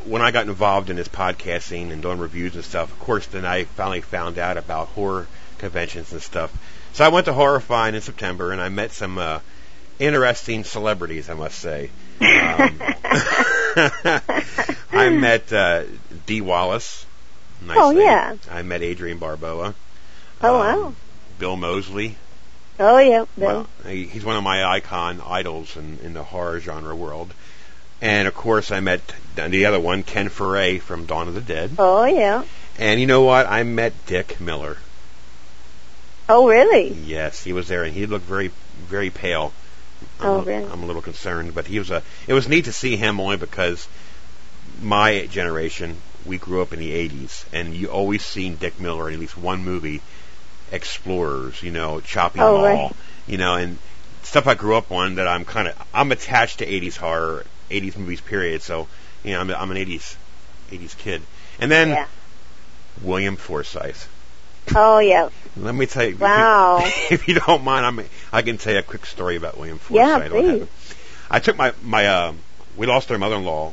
when 0.05 0.23
I 0.23 0.31
got 0.31 0.47
involved 0.47 0.89
in 0.89 0.97
this 0.97 1.09
podcasting 1.09 1.93
and 1.93 2.01
doing 2.01 2.19
reviews 2.19 2.55
and 2.55 2.65
stuff, 2.65 2.91
of 2.91 2.99
course, 2.99 3.27
then 3.27 3.45
I 3.45 3.65
finally 3.65 4.01
found 4.01 4.39
out 4.39 4.57
about 4.57 4.89
horror 4.89 5.27
conventions 5.59 6.13
and 6.13 6.23
stuff. 6.23 6.57
So 6.95 7.05
I 7.05 7.09
went 7.09 7.27
to 7.27 7.33
Horror 7.33 7.61
Find 7.61 7.95
in 7.97 8.03
September, 8.03 8.53
and 8.53 8.61
I 8.61 8.69
met 8.69 8.93
some 8.93 9.19
uh, 9.19 9.41
interesting 9.99 10.65
celebrities, 10.65 11.29
I 11.29 11.35
must 11.35 11.59
say. 11.59 11.91
Um, 12.21 12.79
I 14.93 15.11
met 15.11 15.53
uh, 15.53 15.83
Dee 16.27 16.41
Wallace. 16.41 17.05
Nice 17.63 17.77
Oh, 17.79 17.91
yeah. 17.91 18.37
I 18.51 18.63
met 18.63 18.83
Adrienne 18.83 19.19
Barbeau. 19.19 19.75
Oh 20.43 20.61
Um, 20.61 20.83
wow! 20.83 20.95
Bill 21.39 21.57
Moseley. 21.57 22.17
Oh 22.79 22.99
yeah, 22.99 23.25
Bill. 23.39 23.67
Well, 23.85 23.93
he, 23.93 24.05
he's 24.07 24.25
one 24.25 24.37
of 24.37 24.43
my 24.43 24.65
icon 24.65 25.21
idols 25.25 25.77
in, 25.77 25.99
in 26.03 26.13
the 26.13 26.25
horror 26.25 26.61
genre 26.61 26.95
world. 26.95 27.33
And 28.03 28.27
of 28.29 28.35
course, 28.35 28.71
I 28.71 28.81
met 28.81 29.01
the 29.37 29.67
other 29.67 29.81
one, 29.81 30.03
Ken 30.03 30.29
Foree 30.29 30.81
from 30.81 31.07
Dawn 31.07 31.29
of 31.29 31.35
the 31.35 31.41
Dead. 31.41 31.71
oh 31.79 32.05
yeah. 32.05 32.45
And 32.79 33.01
you 33.01 33.07
know 33.07 33.23
what? 33.23 33.47
I 33.47 33.63
met 33.63 33.93
Dick 34.07 34.41
Miller. 34.41 34.77
Oh 36.29 36.49
really? 36.49 36.93
Yes, 36.93 37.43
he 37.45 37.53
was 37.53 37.69
there, 37.69 37.85
and 37.85 37.95
he 37.95 38.07
looked 38.07 38.27
very, 38.27 38.51
very 38.89 39.11
pale. 39.11 39.53
I'm, 40.21 40.27
Oh, 40.27 40.41
a- 40.41 40.45
really? 40.45 40.65
I'm 40.71 40.83
a 40.83 40.87
little 40.87 41.03
concerned, 41.03 41.55
but 41.55 41.67
he 41.67 41.79
was 41.79 41.91
a. 41.91 42.03
It 42.27 42.35
was 42.35 42.49
neat 42.49 42.65
to 42.67 42.73
see 42.73 42.97
him 42.97 43.21
only 43.21 43.37
because 43.37 43.87
my 44.83 45.27
generation 45.27 45.97
we 46.25 46.39
grew 46.39 46.63
up 46.63 46.73
in 46.73 46.79
the 46.79 46.93
'80s, 47.09 47.45
and 47.53 47.75
you 47.75 47.89
always 47.89 48.25
seen 48.25 48.57
Dick 48.57 48.81
Miller 48.81 49.09
in 49.09 49.15
at 49.15 49.21
least 49.21 49.37
one 49.37 49.65
movie, 49.65 50.01
Explorers, 50.73 51.63
you 51.63 51.71
know, 51.71 52.01
Chopping 52.01 52.43
Oh, 52.43 52.55
Mall, 52.55 52.65
right. 52.65 52.93
you 53.27 53.37
know, 53.39 53.55
and 53.55 53.79
stuff 54.23 54.47
I 54.47 54.55
grew 54.55 54.75
up 54.77 54.91
on 54.91 55.17
that 55.17 55.29
I'm 55.29 55.45
kind 55.45 55.69
of 55.69 55.87
I'm 55.93 56.11
attached 56.13 56.59
to 56.59 56.67
'80s 56.67 56.97
horror, 56.97 57.45
'80s 57.71 57.97
movies, 57.97 58.21
period. 58.21 58.63
So, 58.63 58.89
you 59.23 59.33
know, 59.33 59.41
I'm, 59.41 59.51
I'm 59.51 59.71
an 59.71 59.77
'80s 59.77 60.17
'80s 60.71 60.97
kid. 60.99 61.23
And 61.61 61.71
then 61.71 61.91
Yeah. 61.91 62.07
William 63.03 63.37
Forsythe. 63.37 63.97
Oh 64.75 64.99
yeah. 64.99 65.29
Let 65.57 65.75
me 65.75 65.87
tell 65.87 66.05
you. 66.05 66.11
if 66.15 66.19
you- 66.19 66.25
Wow. 66.25 66.79
If 67.11 67.29
you, 67.29 67.35
don't 67.39 67.63
mind, 67.63 67.85
I'm, 67.87 68.01
I 68.33 68.43
can 68.43 68.57
tell 68.59 68.73
you 68.73 68.79
a 68.79 68.83
quick 68.83 69.05
story 69.07 69.37
about 69.37 69.57
William 69.59 69.79
Yeah, 69.91 70.17
Forsythe. 70.19 70.33
what 70.33 70.45
please. 70.45 70.69
I 71.31 71.39
took 71.41 71.57
my 71.57 71.73
my 71.83 72.07
uh, 72.07 72.33
we 72.77 72.87
lost 72.87 73.11
our 73.13 73.19
mother-in-law 73.19 73.73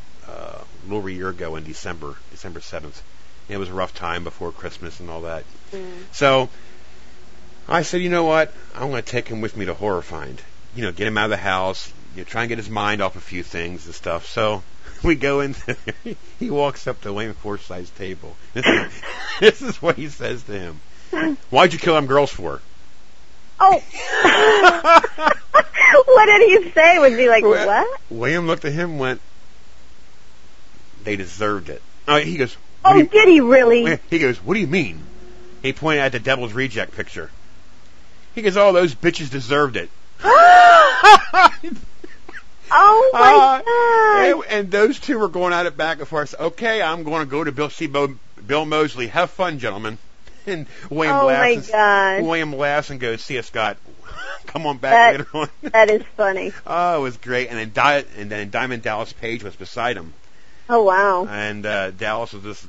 little 0.83 0.97
over 0.97 1.09
a 1.09 1.11
year 1.11 1.29
ago 1.29 1.55
in 1.55 1.63
December, 1.63 2.15
December 2.31 2.61
seventh. 2.61 3.01
And 3.47 3.55
It 3.55 3.59
was 3.59 3.69
a 3.69 3.73
rough 3.73 3.93
time 3.93 4.23
before 4.23 4.51
Christmas 4.51 4.99
and 4.99 5.09
all 5.09 5.21
that. 5.21 5.43
Mm. 5.71 6.03
So 6.11 6.49
I 7.67 7.83
said, 7.83 8.01
you 8.01 8.09
know 8.09 8.23
what? 8.23 8.53
I'm 8.75 8.89
going 8.89 9.03
to 9.03 9.09
take 9.09 9.27
him 9.27 9.41
with 9.41 9.55
me 9.55 9.65
to 9.65 9.73
Horror 9.73 10.01
Find. 10.01 10.41
You 10.75 10.83
know, 10.83 10.91
get 10.91 11.07
him 11.07 11.17
out 11.17 11.25
of 11.25 11.31
the 11.31 11.37
house. 11.37 11.91
You 12.15 12.21
know, 12.21 12.25
try 12.25 12.43
and 12.43 12.49
get 12.49 12.57
his 12.57 12.69
mind 12.69 13.01
off 13.01 13.15
a 13.15 13.21
few 13.21 13.43
things 13.43 13.85
and 13.85 13.95
stuff. 13.95 14.27
So 14.27 14.63
we 15.03 15.15
go 15.15 15.41
in. 15.41 15.55
there. 15.65 15.75
he 16.39 16.49
walks 16.49 16.87
up 16.87 17.01
to 17.01 17.13
William 17.13 17.33
Forsythe's 17.33 17.89
table. 17.91 18.35
This 18.53 18.65
is, 18.65 19.01
this 19.39 19.61
is 19.61 19.81
what 19.81 19.95
he 19.95 20.09
says 20.09 20.43
to 20.43 20.53
him. 20.53 20.79
Why'd 21.49 21.73
you 21.73 21.79
kill 21.79 21.95
them 21.95 22.07
girls 22.07 22.31
for? 22.31 22.61
Oh. 23.59 23.83
what 26.05 26.25
did 26.25 26.63
he 26.63 26.71
say? 26.71 26.99
Was 26.99 27.17
he 27.17 27.29
like, 27.29 27.43
what? 27.43 28.01
William 28.09 28.47
looked 28.47 28.65
at 28.65 28.71
him 28.71 28.91
and 28.91 28.99
went, 28.99 29.21
they 31.03 31.15
deserved 31.15 31.69
it. 31.69 31.81
Oh, 32.07 32.17
he 32.17 32.37
goes, 32.37 32.55
Oh, 32.83 32.95
you- 32.95 33.07
did 33.07 33.27
he 33.27 33.41
really? 33.41 33.99
He 34.09 34.19
goes, 34.19 34.37
what 34.37 34.55
do 34.55 34.59
you 34.59 34.67
mean? 34.67 34.99
He 35.61 35.73
pointed 35.73 36.01
at 36.01 36.11
the 36.13 36.19
Devil's 36.19 36.53
Reject 36.53 36.95
picture. 36.95 37.29
He 38.33 38.41
goes, 38.41 38.57
oh, 38.57 38.71
those 38.73 38.95
bitches 38.95 39.29
deserved 39.29 39.75
it. 39.77 39.89
Oh 42.73 43.09
my 43.13 43.19
Uh, 43.19 43.61
god. 43.61 44.43
and, 44.49 44.59
and 44.63 44.71
those 44.71 44.97
two 44.99 45.19
were 45.19 45.27
going 45.27 45.51
at 45.51 45.65
it 45.65 45.75
back 45.75 45.99
and 45.99 46.07
forth. 46.07 46.33
Okay, 46.39 46.81
I'm 46.81 47.03
going 47.03 47.19
to 47.19 47.29
go 47.29 47.43
to 47.43 47.51
Bill 47.51 47.69
see 47.69 47.87
Bo, 47.87 48.15
Bill 48.47 48.65
Moseley. 48.65 49.07
Have 49.07 49.29
fun, 49.31 49.59
gentlemen. 49.59 49.97
And 50.47 50.65
William 50.89 51.17
Oh 51.17 51.25
laughs. 51.27 51.39
my 51.39 51.49
and, 51.49 51.67
gosh. 51.67 52.21
William 52.27 52.53
laughs 52.55 52.89
and 52.89 52.99
goes, 52.99 53.21
"See 53.23 53.35
you, 53.35 53.43
Scott. 53.43 53.77
Come 54.47 54.65
on 54.65 54.77
back 54.79 54.91
That- 54.91 55.19
later 55.19 55.37
on." 55.37 55.49
That 55.71 55.89
is 55.91 56.01
funny. 56.17 56.51
oh, 56.65 56.97
it 56.97 57.01
was 57.03 57.17
great. 57.17 57.49
And 57.49 57.59
then 57.59 57.71
Di- 57.73 58.05
and 58.17 58.31
then 58.31 58.49
Diamond 58.49 58.81
Dallas 58.81 59.13
Page 59.13 59.43
was 59.43 59.55
beside 59.55 59.97
him, 59.97 60.13
Oh 60.69 60.83
wow. 60.83 61.25
and 61.27 61.65
uh, 61.65 61.91
Dallas 61.91 62.33
was 62.33 62.43
just 62.43 62.65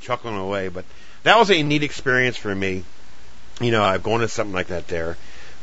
chuckling 0.00 0.36
away. 0.36 0.68
But 0.68 0.84
that 1.22 1.38
was 1.38 1.50
a 1.50 1.62
neat 1.62 1.82
experience 1.82 2.36
for 2.36 2.54
me. 2.54 2.84
You 3.60 3.70
know, 3.70 3.82
I've 3.82 4.02
gone 4.02 4.20
to 4.20 4.28
something 4.28 4.54
like 4.54 4.66
that 4.68 4.88
there. 4.88 5.16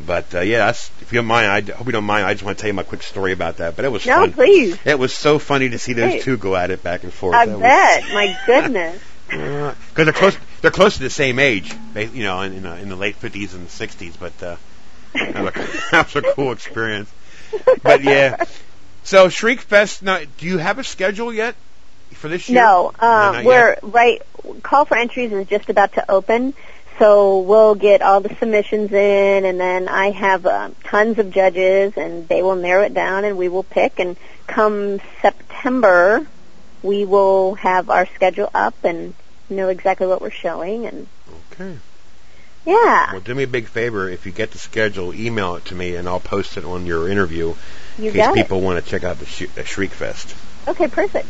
But 0.04 0.34
uh, 0.34 0.40
yeah, 0.42 0.66
that's, 0.66 0.90
if 1.02 1.14
you 1.14 1.18
don't 1.20 1.28
mind, 1.28 1.70
I 1.70 1.74
hope 1.74 1.86
you 1.86 1.92
don't 1.92 2.04
mind. 2.04 2.26
I 2.26 2.34
just 2.34 2.44
want 2.44 2.58
to 2.58 2.62
tell 2.62 2.68
you 2.68 2.74
my 2.74 2.82
quick 2.84 3.04
story 3.04 3.32
about 3.32 3.58
that. 3.58 3.76
But 3.76 3.86
it 3.86 3.90
was 3.90 4.06
No, 4.08 4.22
fun. 4.22 4.34
please. 4.34 4.78
It 4.86 4.98
was 4.98 5.14
so 5.14 5.38
funny 5.38 5.70
to 5.70 5.78
see 5.78 5.94
those 5.94 6.14
Hey. 6.14 6.20
two 6.20 6.36
go 6.38 6.56
at 6.56 6.72
it 6.72 6.82
back 6.82 7.04
and 7.04 7.14
forth. 7.14 7.36
I 7.36 7.46
That 7.46 7.52
was- 7.54 7.62
bet. 7.62 8.04
My 8.12 8.40
goodness. 8.48 9.02
because 9.30 9.76
they're 9.96 10.12
close. 10.14 10.38
They're 10.62 10.72
close 10.72 10.98
to 10.98 11.04
the 11.04 11.10
same 11.12 11.38
age, 11.40 11.74
they- 11.94 12.08
you 12.08 12.24
know, 12.24 12.42
in 12.42 12.54
in, 12.54 12.66
uh, 12.66 12.74
in 12.76 12.90
the 12.90 12.96
late 12.96 13.16
fifties 13.18 13.54
and 13.54 13.70
sixties. 13.70 14.18
But 14.18 14.34
uh, 14.42 14.56
that, 15.14 15.36
was 15.44 15.56
a, 15.56 15.82
that 15.92 16.14
was 16.14 16.16
a 16.24 16.34
cool 16.34 16.52
experience. 16.52 17.12
But 17.84 18.04
yeah, 18.04 18.44
so 19.04 19.30
Shriek 19.30 19.62
Fest. 19.62 20.02
Now, 20.02 20.20
do 20.40 20.46
you 20.48 20.58
have 20.58 20.80
a 20.80 20.84
schedule 20.84 21.32
yet 21.32 21.56
for 22.14 22.28
this 22.28 22.50
year? 22.50 22.62
No, 22.62 22.92
uh, 23.00 23.32
yet? 23.36 23.46
we're 23.46 23.78
right. 23.84 24.22
Call 24.62 24.86
for 24.86 24.98
entries 24.98 25.32
is 25.32 25.48
just 25.48 25.70
about 25.70 25.94
to 25.94 26.10
open, 26.12 26.54
so 27.00 27.40
we'll 27.40 27.76
get 27.76 28.02
all 28.02 28.20
the 28.22 28.36
submissions 28.36 28.92
in, 28.92 29.46
and 29.46 29.60
then 29.60 29.88
I 29.88 30.12
have 30.12 30.46
um, 30.46 30.76
tons 30.84 31.18
of 31.20 31.32
judges, 31.32 31.94
and 31.98 32.28
they 32.28 32.42
will 32.44 32.56
narrow 32.56 32.84
it 32.84 32.94
down, 32.94 33.24
and 33.26 33.38
we 33.38 33.48
will 33.50 33.64
pick. 33.64 34.00
And 34.00 34.18
come 34.48 35.00
September, 35.22 36.26
we 36.82 37.06
will 37.06 37.56
have 37.56 37.90
our 37.90 38.06
schedule 38.16 38.50
up 38.54 38.76
and 38.84 39.14
know 39.50 39.70
exactly 39.70 40.08
what 40.08 40.22
we're 40.22 40.30
showing, 40.32 40.86
and 40.86 41.08
Okay. 41.54 41.78
yeah, 42.66 43.12
Well, 43.12 43.22
do 43.22 43.36
me 43.36 43.44
a 43.44 43.48
big 43.48 43.68
favor. 43.68 44.10
If 44.10 44.26
you 44.26 44.32
get 44.32 44.52
the 44.52 44.58
schedule, 44.58 45.14
email 45.14 45.56
it 45.56 45.66
to 45.66 45.76
me, 45.76 45.96
and 45.96 46.08
I'll 46.08 46.20
post 46.20 46.58
it 46.58 46.66
on 46.66 46.86
your 46.86 47.08
interview 47.10 47.54
you 47.98 48.08
in 48.08 48.14
case 48.14 48.32
people 48.34 48.62
want 48.62 48.84
to 48.84 48.90
check 48.90 49.04
out 49.04 49.20
the, 49.20 49.26
sh- 49.26 49.50
the 49.56 49.64
Shriek 49.64 49.92
Fest. 49.92 50.36
Okay, 50.68 50.88
perfect. 50.88 51.28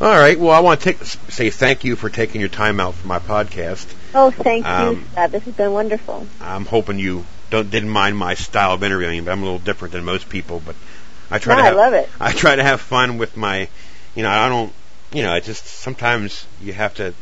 All 0.00 0.08
right. 0.10 0.38
Well, 0.38 0.50
I 0.52 0.60
want 0.60 0.80
to 0.80 0.92
take, 0.92 1.04
say 1.04 1.50
thank 1.50 1.84
you 1.84 1.96
for 1.96 2.10
taking 2.10 2.40
your 2.40 2.48
time 2.50 2.80
out 2.80 2.94
for 2.94 3.06
my 3.06 3.18
podcast. 3.18 3.94
Oh, 4.14 4.30
thank 4.30 4.66
Um, 4.66 4.96
you, 4.96 5.06
Scott. 5.12 5.30
This 5.32 5.44
has 5.44 5.54
been 5.54 5.72
wonderful. 5.72 6.28
I'm 6.40 6.64
hoping 6.66 6.98
you 6.98 7.26
don't 7.50 7.70
didn't 7.70 7.88
mind 7.90 8.16
my 8.16 8.34
style 8.34 8.72
of 8.72 8.82
interviewing, 8.82 9.24
but 9.24 9.32
I'm 9.32 9.40
a 9.42 9.44
little 9.44 9.58
different 9.58 9.92
than 9.92 10.04
most 10.04 10.28
people. 10.28 10.60
But 10.60 10.76
I 11.30 11.38
try 11.38 11.54
No, 11.56 11.62
to 11.62 11.62
I 11.62 11.70
love 11.70 11.92
it. 11.94 12.08
I 12.20 12.32
try 12.32 12.56
to 12.56 12.62
have 12.62 12.80
fun 12.80 13.18
with 13.18 13.36
my, 13.36 13.68
you 14.14 14.22
know, 14.22 14.30
I 14.30 14.48
don't, 14.48 14.74
you 15.12 15.22
know, 15.22 15.34
it 15.34 15.44
just 15.44 15.66
sometimes 15.66 16.46
you 16.58 16.72
have 16.72 16.94
to 16.94 17.14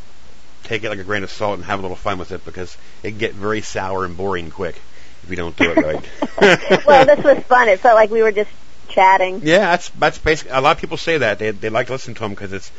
take 0.65 0.85
it 0.85 0.89
like 0.91 0.99
a 0.99 1.05
grain 1.05 1.23
of 1.23 1.31
salt 1.31 1.55
and 1.57 1.65
have 1.65 1.79
a 1.79 1.83
little 1.83 1.97
fun 1.97 2.19
with 2.19 2.33
it 2.33 2.45
because 2.45 2.77
it 3.03 3.11
can 3.11 3.19
get 3.19 3.35
very 3.35 3.63
sour 3.63 4.05
and 4.05 4.17
boring 4.17 4.51
quick 4.51 4.83
if 5.23 5.31
you 5.31 5.37
don't 5.37 5.57
do 5.57 5.71
it 5.71 5.79
right. 5.81 6.03
well, 6.87 7.05
this 7.05 7.23
was 7.25 7.39
fun. 7.45 7.69
It 7.69 7.81
felt 7.81 7.97
like 7.97 8.11
we 8.11 8.23
were 8.23 8.33
just 8.33 8.51
chatting. 8.91 9.41
Yeah, 9.43 9.59
that's 9.59 9.89
that's 9.91 10.19
basically. 10.19 10.53
A 10.53 10.61
lot 10.61 10.77
of 10.77 10.81
people 10.81 10.97
say 10.97 11.19
that 11.19 11.39
they 11.39 11.51
they 11.51 11.71
like 11.71 11.87
to 11.87 11.93
listen 11.93 12.15
to 12.15 12.21
them 12.21 12.31
because 12.31 12.53
it's, 12.53 12.71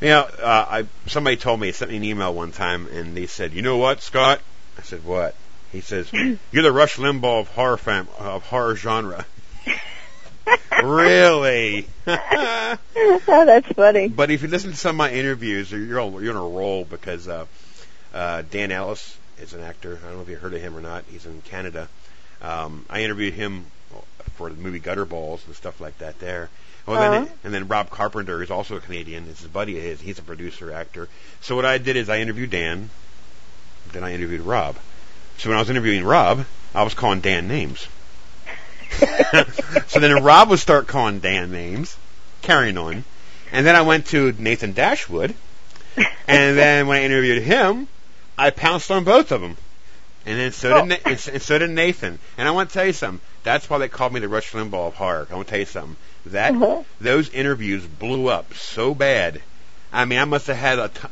you 0.00 0.08
know, 0.08 0.22
uh, 0.22 0.66
I 0.68 0.86
somebody 1.06 1.36
told 1.36 1.60
me 1.60 1.72
sent 1.72 1.90
me 1.90 1.96
an 1.96 2.04
email 2.04 2.32
one 2.34 2.52
time 2.52 2.86
and 2.88 3.16
they 3.16 3.26
said, 3.26 3.52
you 3.52 3.62
know 3.62 3.78
what, 3.78 4.02
Scott? 4.02 4.40
I 4.78 4.82
said 4.82 5.04
what? 5.04 5.34
He 5.72 5.80
says 5.80 6.10
you're 6.12 6.62
the 6.62 6.72
Rush 6.72 6.96
Limbaugh 6.96 7.40
of 7.40 7.48
horror 7.48 7.76
fam 7.76 8.08
of 8.18 8.44
horror 8.44 8.76
genre. 8.76 9.26
really? 10.82 11.86
oh, 12.06 12.78
that's 13.26 13.68
funny. 13.72 14.08
but 14.08 14.30
if 14.30 14.42
you 14.42 14.48
listen 14.48 14.70
to 14.70 14.76
some 14.76 14.90
of 14.90 14.96
my 14.96 15.10
interviews, 15.10 15.70
you're 15.70 16.00
all, 16.00 16.22
you're 16.22 16.36
on 16.36 16.42
a 16.42 16.56
roll 16.56 16.84
because 16.84 17.28
uh, 17.28 17.46
uh, 18.14 18.42
Dan 18.50 18.72
Ellis 18.72 19.16
is 19.40 19.52
an 19.52 19.62
actor. 19.62 19.98
I 20.02 20.06
don't 20.06 20.16
know 20.16 20.22
if 20.22 20.28
you 20.28 20.36
heard 20.36 20.54
of 20.54 20.60
him 20.60 20.76
or 20.76 20.80
not. 20.80 21.04
He's 21.10 21.26
in 21.26 21.42
Canada. 21.42 21.88
Um, 22.40 22.84
I 22.88 23.02
interviewed 23.02 23.34
him 23.34 23.66
for 24.36 24.50
the 24.50 24.56
movie 24.56 24.78
Gutter 24.78 25.04
Balls 25.04 25.42
and 25.46 25.54
stuff 25.56 25.80
like 25.80 25.98
that 25.98 26.18
there. 26.20 26.48
Then, 26.86 26.96
Uh-huh. 26.96 27.26
and 27.44 27.52
then 27.52 27.68
Rob 27.68 27.90
Carpenter 27.90 28.42
is 28.42 28.50
also 28.50 28.76
a 28.76 28.80
Canadian. 28.80 29.26
It's 29.28 29.40
his 29.40 29.48
buddy 29.48 29.76
of 29.76 29.82
his. 29.84 30.00
He's 30.00 30.18
a 30.18 30.22
producer, 30.22 30.72
actor. 30.72 31.08
So 31.42 31.54
what 31.54 31.66
I 31.66 31.76
did 31.76 31.96
is 31.96 32.08
I 32.08 32.20
interviewed 32.20 32.50
Dan, 32.50 32.88
then 33.92 34.04
I 34.04 34.14
interviewed 34.14 34.40
Rob. 34.40 34.76
So 35.36 35.50
when 35.50 35.58
I 35.58 35.60
was 35.60 35.68
interviewing 35.68 36.04
Rob, 36.04 36.46
I 36.74 36.82
was 36.84 36.94
calling 36.94 37.20
Dan 37.20 37.46
names. 37.46 37.86
so 39.88 40.00
then 40.00 40.22
Rob 40.22 40.48
would 40.48 40.58
start 40.58 40.86
calling 40.86 41.20
Dan 41.20 41.50
names, 41.50 41.96
carrying 42.42 42.78
on. 42.78 43.04
And 43.52 43.66
then 43.66 43.76
I 43.76 43.82
went 43.82 44.06
to 44.08 44.34
Nathan 44.38 44.72
Dashwood, 44.72 45.34
and 46.26 46.58
then 46.58 46.86
when 46.86 46.98
I 46.98 47.04
interviewed 47.04 47.42
him, 47.42 47.86
I 48.36 48.50
pounced 48.50 48.90
on 48.90 49.04
both 49.04 49.30
of 49.32 49.40
them. 49.40 49.56
And 50.28 50.38
then 50.38 50.52
so 50.52 50.86
did 50.86 50.88
Na- 50.88 51.10
and, 51.10 51.18
so 51.42 51.58
did 51.58 51.70
Nathan. 51.70 52.18
And 52.36 52.46
I 52.46 52.50
want 52.52 52.68
to 52.70 52.74
tell 52.74 52.86
you 52.86 52.92
something. 52.92 53.20
That's 53.44 53.68
why 53.70 53.78
they 53.78 53.88
called 53.88 54.12
me 54.12 54.20
the 54.20 54.28
Rush 54.28 54.52
Limbaugh 54.52 54.88
of 54.88 54.94
horror. 54.94 55.26
I 55.30 55.34
want 55.34 55.48
to 55.48 55.50
tell 55.50 55.60
you 55.60 55.64
something. 55.66 55.96
That 56.26 56.54
Uh-huh. 56.54 56.82
those 57.00 57.30
interviews 57.30 57.84
blew 57.86 58.28
up 58.28 58.52
so 58.54 58.94
bad. 58.94 59.40
I 59.92 60.04
mean, 60.04 60.18
I 60.18 60.24
must 60.26 60.46
have 60.48 60.56
had 60.58 60.78
a 60.78 60.88
t- 60.88 61.08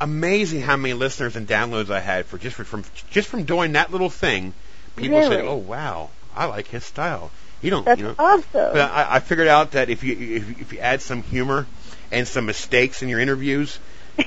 amazing 0.00 0.62
how 0.62 0.76
many 0.76 0.94
listeners 0.94 1.36
and 1.36 1.46
downloads 1.48 1.90
I 1.90 2.00
had 2.00 2.26
for 2.26 2.38
just 2.38 2.56
for, 2.56 2.64
from 2.64 2.84
just 3.10 3.28
from 3.28 3.44
doing 3.44 3.72
that 3.72 3.90
little 3.90 4.10
thing. 4.10 4.52
People 4.96 5.22
said, 5.22 5.44
"Oh 5.44 5.56
wow, 5.56 6.10
I 6.36 6.44
like 6.46 6.68
his 6.68 6.84
style." 6.84 7.30
You 7.62 7.70
don't, 7.70 7.84
That's 7.84 8.00
you 8.00 8.06
know. 8.08 8.14
awesome. 8.18 8.44
But 8.52 8.90
I, 8.90 9.16
I 9.16 9.20
figured 9.20 9.46
out 9.48 9.72
that 9.72 9.88
if 9.88 10.02
you 10.02 10.12
if, 10.36 10.60
if 10.60 10.72
you 10.72 10.78
add 10.80 11.00
some 11.00 11.22
humor 11.22 11.66
and 12.10 12.26
some 12.28 12.46
mistakes 12.46 13.02
in 13.02 13.08
your 13.08 13.20
interviews, 13.20 13.78
a, 14.18 14.24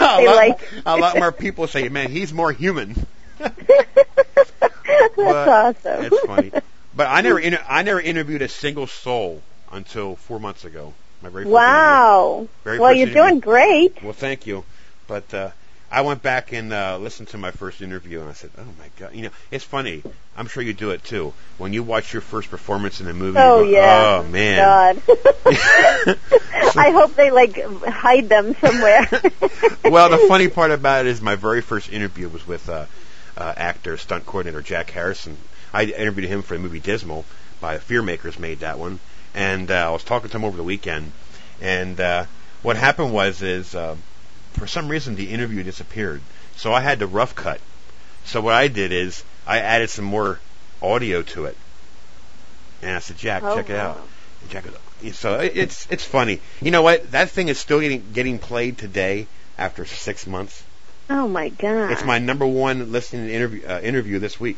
lot, 0.00 0.36
like- 0.36 0.72
a 0.86 0.96
lot 0.96 1.16
more 1.18 1.32
people 1.32 1.66
say, 1.66 1.88
"Man, 1.88 2.10
he's 2.10 2.32
more 2.32 2.52
human." 2.52 2.94
That's 3.38 5.16
But 5.16 5.48
awesome. 5.48 6.04
It's 6.04 6.20
funny. 6.26 6.52
But 6.96 7.08
I 7.08 7.20
never 7.22 7.38
inter- 7.38 7.64
I 7.68 7.82
never 7.82 8.00
interviewed 8.00 8.42
a 8.42 8.48
single 8.48 8.86
soul 8.86 9.42
until 9.72 10.16
four 10.16 10.38
months 10.38 10.64
ago. 10.64 10.92
My 11.22 11.28
very 11.28 11.44
first 11.44 11.52
Wow. 11.52 12.48
Very 12.64 12.78
well, 12.78 12.92
you're 12.92 13.08
interview. 13.08 13.22
doing 13.22 13.40
great. 13.40 14.02
Well, 14.02 14.12
thank 14.12 14.46
you. 14.46 14.64
But 15.08 15.32
uh, 15.34 15.50
I 15.90 16.00
went 16.00 16.22
back 16.22 16.52
and 16.52 16.72
uh, 16.72 16.98
listened 16.98 17.28
to 17.28 17.38
my 17.38 17.50
first 17.50 17.80
interview, 17.80 18.20
and 18.20 18.28
I 18.28 18.32
said, 18.32 18.50
"Oh 18.58 18.64
my 18.78 18.88
god!" 18.98 19.14
You 19.14 19.24
know, 19.24 19.30
it's 19.50 19.64
funny. 19.64 20.02
I'm 20.36 20.48
sure 20.48 20.62
you 20.62 20.72
do 20.72 20.90
it 20.90 21.04
too. 21.04 21.32
When 21.58 21.72
you 21.72 21.82
watch 21.84 22.12
your 22.12 22.22
first 22.22 22.50
performance 22.50 23.00
in 23.00 23.06
a 23.06 23.14
movie, 23.14 23.38
Oh 23.38 23.60
go, 23.62 23.68
yeah. 23.68 24.18
oh 24.18 24.24
man. 24.24 24.56
God. 24.58 25.02
I 26.76 26.90
hope 26.90 27.14
they 27.14 27.30
like 27.30 27.56
hide 27.84 28.28
them 28.28 28.54
somewhere. 28.60 29.08
well, 29.84 30.10
the 30.10 30.26
funny 30.28 30.48
part 30.48 30.72
about 30.72 31.06
it 31.06 31.10
is 31.10 31.20
my 31.20 31.36
very 31.36 31.60
first 31.60 31.92
interview 31.92 32.28
was 32.28 32.46
with 32.46 32.68
uh, 32.68 32.86
uh, 33.36 33.54
actor, 33.56 33.96
stunt 33.96 34.26
coordinator 34.26 34.62
Jack 34.62 34.90
Harrison. 34.90 35.36
I 35.72 35.84
interviewed 35.84 36.28
him 36.28 36.42
for 36.42 36.54
the 36.56 36.60
movie 36.62 36.80
Dismal 36.80 37.24
by 37.60 37.78
Fear 37.78 38.02
Makers 38.02 38.38
made 38.38 38.60
that 38.60 38.78
one, 38.78 38.98
and 39.34 39.70
uh, 39.70 39.88
I 39.88 39.90
was 39.90 40.02
talking 40.02 40.30
to 40.30 40.36
him 40.36 40.44
over 40.44 40.56
the 40.56 40.62
weekend. 40.64 41.12
And 41.60 42.00
uh, 42.00 42.24
what 42.62 42.76
happened 42.76 43.12
was 43.12 43.42
is 43.42 43.74
uh, 43.74 43.94
for 44.54 44.66
some 44.66 44.88
reason 44.88 45.14
the 45.16 45.28
interview 45.30 45.62
disappeared, 45.62 46.22
so 46.56 46.72
I 46.72 46.80
had 46.80 47.00
to 47.00 47.06
rough 47.06 47.34
cut. 47.34 47.60
So 48.24 48.40
what 48.40 48.54
I 48.54 48.68
did 48.68 48.90
is 48.92 49.22
I 49.46 49.58
added 49.58 49.90
some 49.90 50.06
more 50.06 50.40
audio 50.82 51.20
to 51.22 51.44
it, 51.46 51.56
and 52.82 52.96
I 52.96 52.98
said, 53.00 53.18
Jack, 53.18 53.42
Oh, 53.44 53.56
check 53.56 53.68
it 53.70 53.76
out. 53.76 53.96
wow. 53.96 54.02
Jack 54.48 54.64
goes, 54.64 54.74
so 55.16 55.40
it's 55.40 55.86
it's 55.90 56.04
funny. 56.04 56.40
You 56.62 56.70
know 56.70 56.82
what? 56.82 57.10
That 57.12 57.28
thing 57.30 57.48
is 57.48 57.58
still 57.58 57.80
getting 57.80 58.02
getting 58.12 58.38
played 58.38 58.76
today 58.78 59.26
after 59.58 59.84
six 59.84 60.26
months. 60.26 60.62
Oh 61.10 61.28
my 61.28 61.48
god. 61.50 61.90
It's 61.92 62.04
my 62.04 62.18
number 62.18 62.46
one 62.46 62.90
listening 62.92 63.28
interview 63.30 63.66
uh, 63.66 63.80
interview 63.82 64.18
this 64.18 64.38
week. 64.40 64.56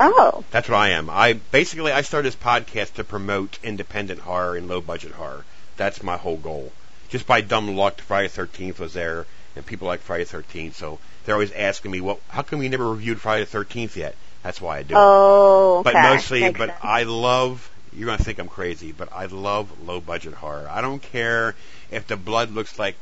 Oh. 0.00 0.44
That's 0.50 0.68
what 0.68 0.76
I 0.76 0.90
am. 0.90 1.08
I 1.08 1.34
basically 1.34 1.92
I 1.92 2.02
started 2.02 2.26
this 2.26 2.36
podcast 2.36 2.94
to 2.94 3.04
promote 3.04 3.58
independent 3.62 4.20
horror 4.20 4.56
and 4.56 4.68
low 4.68 4.80
budget 4.80 5.12
horror. 5.12 5.44
That's 5.76 6.02
my 6.02 6.16
whole 6.16 6.36
goal. 6.36 6.72
Just 7.08 7.26
by 7.26 7.42
dumb 7.42 7.76
luck, 7.76 8.00
Friday 8.00 8.28
Thirteenth 8.28 8.80
was 8.80 8.94
there, 8.94 9.26
and 9.54 9.64
people 9.64 9.86
like 9.86 10.00
Friday 10.00 10.24
Thirteenth, 10.24 10.76
so 10.76 10.98
they're 11.24 11.34
always 11.34 11.52
asking 11.52 11.90
me, 11.92 12.00
"Well, 12.00 12.18
how 12.28 12.42
come 12.42 12.58
we 12.58 12.68
never 12.68 12.90
reviewed 12.90 13.20
Friday 13.20 13.44
Thirteenth 13.44 13.96
yet?" 13.96 14.16
That's 14.44 14.60
why 14.60 14.78
I 14.78 14.82
do 14.82 14.94
it. 14.94 14.98
Oh, 15.00 15.78
okay. 15.78 15.92
But 15.92 16.02
mostly, 16.02 16.40
Makes 16.42 16.58
but 16.58 16.68
sense. 16.68 16.80
I 16.82 17.02
love. 17.04 17.70
You're 17.94 18.06
gonna 18.06 18.22
think 18.22 18.38
I'm 18.38 18.48
crazy, 18.48 18.92
but 18.92 19.08
I 19.12 19.26
love 19.26 19.86
low 19.86 20.00
budget 20.00 20.34
horror. 20.34 20.68
I 20.70 20.82
don't 20.82 21.00
care 21.00 21.54
if 21.90 22.06
the 22.06 22.16
blood 22.16 22.50
looks 22.50 22.78
like 22.78 22.96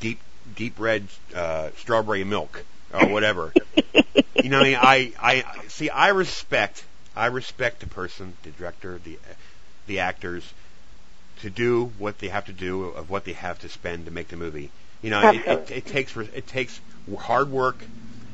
deep 0.00 0.18
deep 0.56 0.80
red 0.80 1.06
uh, 1.34 1.70
strawberry 1.76 2.24
milk 2.24 2.64
or 2.94 3.06
whatever. 3.08 3.52
you 4.42 4.48
know, 4.48 4.60
I, 4.60 4.62
mean? 4.62 4.78
I 4.80 5.12
I 5.20 5.44
see. 5.68 5.90
I 5.90 6.08
respect. 6.08 6.84
I 7.14 7.26
respect 7.26 7.80
the 7.80 7.86
person, 7.86 8.32
the 8.42 8.50
director, 8.50 8.98
the 9.04 9.18
the 9.86 9.98
actors, 10.00 10.50
to 11.42 11.50
do 11.50 11.92
what 11.98 12.18
they 12.18 12.28
have 12.28 12.46
to 12.46 12.52
do 12.52 12.84
of 12.84 13.10
what 13.10 13.24
they 13.24 13.34
have 13.34 13.58
to 13.60 13.68
spend 13.68 14.06
to 14.06 14.10
make 14.10 14.28
the 14.28 14.36
movie. 14.36 14.70
You 15.02 15.10
know, 15.10 15.32
it, 15.32 15.46
it, 15.46 15.70
it 15.70 15.86
takes 15.86 16.16
it 16.16 16.46
takes 16.46 16.80
hard 17.18 17.50
work, 17.50 17.84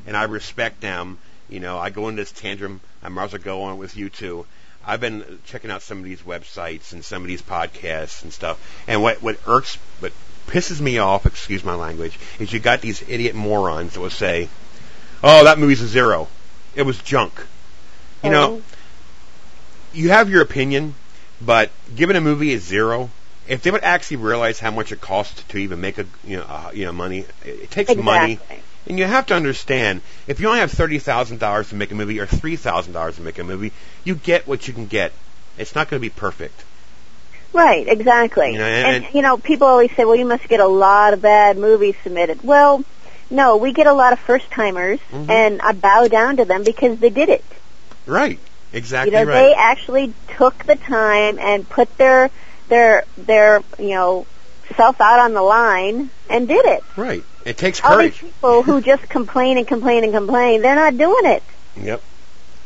and 0.07 0.15
I 0.15 0.23
respect 0.23 0.79
them. 0.79 1.17
You 1.49 1.59
know, 1.59 1.77
I 1.77 1.89
go 1.89 2.07
into 2.09 2.21
this 2.21 2.31
tantrum. 2.31 2.81
I 3.03 3.09
might 3.09 3.25
as 3.25 3.31
well 3.33 3.41
go 3.41 3.61
on 3.63 3.77
with 3.77 3.95
you 3.95 4.09
too. 4.09 4.45
I've 4.85 5.01
been 5.01 5.39
checking 5.45 5.71
out 5.71 5.81
some 5.81 5.97
of 5.99 6.03
these 6.03 6.21
websites 6.21 6.93
and 6.93 7.03
some 7.03 7.21
of 7.23 7.27
these 7.27 7.41
podcasts 7.41 8.23
and 8.23 8.31
stuff. 8.31 8.59
And 8.87 9.01
what 9.01 9.21
what 9.21 9.37
irks, 9.47 9.75
what 9.99 10.11
pisses 10.47 10.79
me 10.79 10.97
off, 10.99 11.25
excuse 11.25 11.63
my 11.63 11.75
language, 11.75 12.19
is 12.39 12.51
you 12.53 12.59
got 12.59 12.81
these 12.81 13.01
idiot 13.07 13.35
morons 13.35 13.93
that 13.93 13.99
will 13.99 14.09
say, 14.09 14.47
"Oh, 15.23 15.43
that 15.45 15.57
movie's 15.59 15.81
a 15.81 15.87
zero. 15.87 16.27
It 16.75 16.83
was 16.83 16.97
junk." 16.99 17.33
You 18.23 18.29
know, 18.31 18.53
Oh. 18.55 18.61
you 19.93 20.09
have 20.09 20.29
your 20.29 20.41
opinion, 20.41 20.95
but 21.41 21.69
giving 21.95 22.15
a 22.15 22.21
movie 22.21 22.53
a 22.53 22.59
zero, 22.59 23.09
if 23.47 23.61
they 23.61 23.71
would 23.71 23.83
actually 23.83 24.17
realize 24.17 24.59
how 24.59 24.71
much 24.71 24.91
it 24.91 25.01
costs 25.01 25.43
to 25.49 25.57
even 25.57 25.79
make 25.81 25.97
a 25.97 26.05
you 26.23 26.37
know 26.37 26.43
uh, 26.47 26.71
you 26.73 26.85
know 26.85 26.91
money, 26.91 27.19
it, 27.43 27.49
it 27.63 27.71
takes 27.71 27.95
money, 27.95 28.33
Exactly. 28.33 28.61
And 28.87 28.97
you 28.99 29.05
have 29.05 29.25
to 29.27 29.35
understand 29.35 30.01
if 30.27 30.39
you 30.39 30.47
only 30.47 30.59
have 30.59 30.71
thirty 30.71 30.99
thousand 30.99 31.39
dollars 31.39 31.69
to 31.69 31.75
make 31.75 31.91
a 31.91 31.95
movie 31.95 32.19
or 32.19 32.25
three 32.25 32.55
thousand 32.55 32.93
dollars 32.93 33.15
to 33.15 33.21
make 33.21 33.39
a 33.39 33.43
movie, 33.43 33.71
you 34.03 34.15
get 34.15 34.47
what 34.47 34.67
you 34.67 34.73
can 34.73 34.85
get. 34.87 35.11
It's 35.57 35.73
not 35.75 35.89
going 35.89 36.01
to 36.01 36.05
be 36.05 36.09
perfect. 36.09 36.63
Right, 37.53 37.87
exactly. 37.87 38.51
You 38.51 38.57
know, 38.59 38.65
and- 38.65 39.05
and, 39.05 39.15
you 39.15 39.21
know, 39.21 39.37
people 39.37 39.67
always 39.67 39.91
say, 39.95 40.03
"Well, 40.03 40.15
you 40.17 40.25
must 40.25 40.47
get 40.49 40.59
a 40.59 40.67
lot 40.67 41.13
of 41.13 41.21
bad 41.21 41.57
movies 41.57 41.95
submitted." 42.03 42.43
Well, 42.43 42.83
no, 43.29 43.57
we 43.57 43.71
get 43.71 43.87
a 43.87 43.93
lot 43.93 44.11
of 44.13 44.19
first 44.19 44.51
timers, 44.51 44.99
Mhm. 45.13 45.29
and 45.29 45.61
I 45.61 45.71
bow 45.71 46.07
down 46.07 46.37
to 46.37 46.45
them 46.45 46.63
because 46.63 46.99
they 46.99 47.09
did 47.09 47.29
it. 47.29 47.43
Right. 48.05 48.39
Exactly 48.73 49.13
you 49.13 49.17
know, 49.19 49.23
right. 49.31 49.41
they 49.41 49.53
actually 49.53 50.13
took 50.37 50.65
the 50.65 50.75
time 50.75 51.39
and 51.39 51.67
put 51.67 51.97
their 51.97 52.29
their 52.67 53.03
their 53.17 53.61
you 53.79 53.91
know 53.95 54.25
self 54.75 54.99
out 54.99 55.19
on 55.19 55.33
the 55.33 55.41
line 55.41 56.09
and 56.29 56.47
did 56.47 56.65
it. 56.65 56.83
right. 56.97 57.23
It 57.45 57.57
takes 57.57 57.79
courage. 57.79 58.23
All 58.23 58.29
people 58.29 58.63
who 58.63 58.81
just 58.81 59.07
complain 59.07 59.59
and 59.59 59.67
complain 59.67 60.03
and 60.03 60.11
complain, 60.11 60.63
they're 60.63 60.75
not 60.75 60.97
doing 60.97 61.25
it. 61.25 61.43
Yep. 61.79 62.01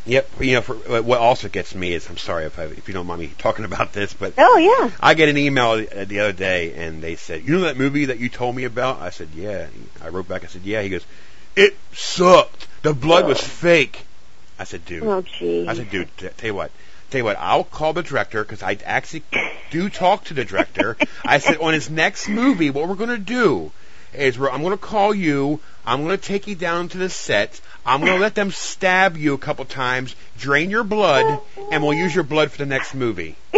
Yep. 0.05 0.29
You 0.39 0.53
know, 0.53 0.61
for, 0.61 0.75
uh, 0.91 1.01
what 1.01 1.19
also 1.19 1.49
gets 1.49 1.75
me 1.75 1.93
is, 1.93 2.09
I'm 2.09 2.17
sorry 2.17 2.45
if 2.45 2.57
I, 2.57 2.63
if 2.63 2.87
you 2.87 2.93
don't 2.93 3.05
mind 3.05 3.19
me 3.19 3.31
talking 3.37 3.65
about 3.65 3.91
this, 3.91 4.13
but 4.13 4.33
Oh 4.37 4.57
yeah. 4.57 4.91
I 5.01 5.13
get 5.15 5.27
an 5.27 5.37
email 5.37 5.75
the 5.75 6.05
the 6.05 6.21
other 6.21 6.31
day, 6.31 6.73
and 6.73 7.03
they 7.03 7.15
said, 7.17 7.43
"You 7.43 7.55
know 7.55 7.61
that 7.61 7.77
movie 7.77 8.05
that 8.05 8.19
you 8.19 8.29
told 8.29 8.55
me 8.55 8.63
about?" 8.63 9.01
I 9.01 9.09
said, 9.09 9.29
"Yeah." 9.35 9.67
I 10.01 10.07
wrote 10.07 10.29
back. 10.29 10.45
I 10.45 10.47
said, 10.47 10.61
"Yeah." 10.63 10.81
He 10.81 10.89
goes, 10.89 11.05
"It 11.57 11.77
sucked. 11.93 12.67
The 12.81 12.93
blood 12.93 13.27
was 13.27 13.39
oh. 13.39 13.45
fake." 13.45 14.05
I 14.57 14.63
said, 14.63 14.85
"Dude." 14.85 15.03
Oh 15.03 15.21
gee. 15.21 15.67
I 15.67 15.73
said, 15.73 15.91
"Dude, 15.91 16.09
t- 16.17 16.29
tell 16.37 16.47
you 16.47 16.55
what." 16.55 16.71
Tell 17.09 17.19
you 17.19 17.25
what, 17.25 17.37
I'll 17.39 17.63
call 17.63 17.93
the 17.93 18.03
director 18.03 18.43
because 18.43 18.61
I 18.61 18.77
actually 18.85 19.23
do 19.71 19.89
talk 19.89 20.25
to 20.25 20.35
the 20.35 20.45
director. 20.45 20.95
I 21.25 21.39
said 21.39 21.57
on 21.57 21.73
his 21.73 21.89
next 21.89 22.29
movie, 22.29 22.69
what 22.69 22.87
we're 22.87 22.93
going 22.93 23.09
to 23.09 23.17
do 23.17 23.71
is 24.13 24.37
we're, 24.37 24.49
I'm 24.49 24.61
going 24.61 24.71
to 24.71 24.77
call 24.77 25.13
you. 25.13 25.59
I'm 25.85 26.03
going 26.03 26.17
to 26.17 26.23
take 26.23 26.47
you 26.47 26.55
down 26.55 26.89
to 26.89 26.97
the 26.97 27.09
set. 27.09 27.59
I'm 27.85 28.01
going 28.01 28.13
to 28.13 28.19
let 28.19 28.35
them 28.35 28.51
stab 28.51 29.17
you 29.17 29.33
a 29.33 29.37
couple 29.37 29.65
times, 29.65 30.15
drain 30.37 30.69
your 30.69 30.83
blood, 30.83 31.39
and 31.71 31.81
we'll 31.81 31.93
use 31.93 32.13
your 32.13 32.23
blood 32.23 32.51
for 32.51 32.57
the 32.59 32.65
next 32.65 32.93
movie. 32.93 33.35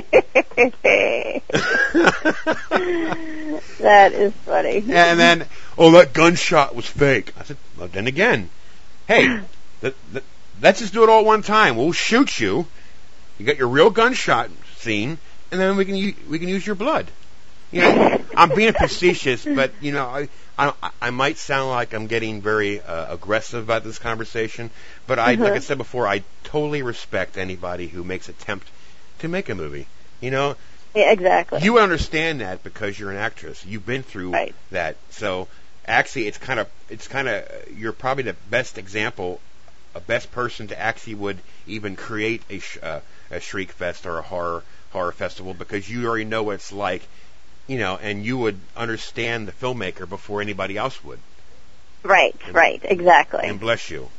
that 3.80 4.12
is 4.14 4.34
funny. 4.46 4.78
And 4.78 5.20
then, 5.20 5.46
oh, 5.78 5.92
that 5.92 6.14
gunshot 6.14 6.76
was 6.76 6.86
fake. 6.86 7.34
I 7.38 7.44
said, 7.44 7.58
well, 7.78 7.88
then 7.88 8.08
again, 8.08 8.50
hey, 9.08 9.42
th- 9.82 9.96
th- 10.12 10.24
let's 10.62 10.80
just 10.80 10.94
do 10.94 11.04
it 11.04 11.10
all 11.10 11.22
at 11.22 11.26
one 11.26 11.42
time. 11.42 11.76
We'll 11.76 11.92
shoot 11.92 12.40
you. 12.40 12.68
You 13.38 13.46
got 13.46 13.58
your 13.58 13.68
real 13.68 13.90
gunshot 13.90 14.50
scene, 14.78 15.18
and 15.52 15.60
then 15.60 15.76
we 15.76 15.86
can 15.86 15.96
u- 15.96 16.16
we 16.30 16.40
can 16.40 16.48
use 16.48 16.66
your 16.66 16.76
blood. 16.76 17.08
You 17.72 17.82
know, 17.82 17.96
I'm 18.36 18.52
being 18.54 18.74
facetious, 18.74 19.46
but 19.46 19.74
you 19.80 19.92
know, 19.92 20.06
I 20.08 20.30
I, 20.58 20.92
I 21.02 21.10
might 21.12 21.38
sound 21.38 21.70
like 21.70 21.94
I'm 21.94 22.08
getting 22.08 22.42
very 22.42 22.82
uh, 22.82 23.14
aggressive 23.14 23.64
about 23.64 23.84
this 23.84 24.00
conversation, 24.00 24.72
but 25.08 25.20
I, 25.20 25.36
like 25.36 25.56
I 25.56 25.60
Mhm. 25.60 25.62
said 25.62 25.78
before, 25.78 26.08
I 26.08 26.24
totally 26.44 26.82
respect 26.84 27.38
anybody 27.38 27.88
who 27.88 28.04
makes 28.04 28.30
attempt 28.30 28.70
to 29.20 29.28
make 29.28 29.50
a 29.50 29.56
movie. 29.56 29.88
You 30.20 30.32
know, 30.32 30.58
Yeah, 30.94 31.12
exactly. 31.12 31.60
you 31.62 31.80
understand 31.80 32.42
that 32.42 32.64
because 32.64 32.98
you're 33.00 33.12
an 33.12 33.18
actress. 33.18 33.66
You've 33.66 33.86
been 33.86 34.04
through 34.04 34.32
Right. 34.34 34.56
that. 34.72 34.98
So 35.10 35.48
actually, 35.86 36.28
it's 36.28 36.38
kind 36.38 36.60
of 36.60 36.70
it's 36.90 37.08
kind 37.08 37.28
of 37.28 37.46
you're 37.76 37.94
probably 37.94 38.24
the 38.24 38.34
best 38.34 38.78
example, 38.78 39.42
a 39.96 40.00
best 40.02 40.32
person 40.32 40.68
to 40.68 40.80
actually 40.80 41.16
would 41.16 41.42
even 41.66 41.96
create 41.96 42.44
a 42.50 42.60
sh- 42.60 42.78
uh, 42.82 43.02
a 43.30 43.40
shriek 43.40 43.72
fest 43.72 44.06
or 44.06 44.18
a 44.18 44.22
horror 44.22 44.64
horror 44.92 45.12
festival 45.12 45.54
because 45.54 45.90
you 45.90 46.06
already 46.08 46.26
know 46.26 46.44
what 46.44 46.56
it's 46.56 46.72
like, 46.72 47.02
you 47.68 47.78
know, 47.78 47.98
and 48.02 48.26
you 48.26 48.38
would 48.38 48.60
understand 48.76 49.48
the 49.48 49.52
filmmaker 49.54 50.08
before 50.08 50.42
anybody 50.42 50.78
else 50.78 51.04
would. 51.04 51.20
right, 52.04 52.36
right, 52.52 52.82
exactly. 52.84 53.42
And 53.44 53.60
bless 53.60 53.90
you. 53.90 54.10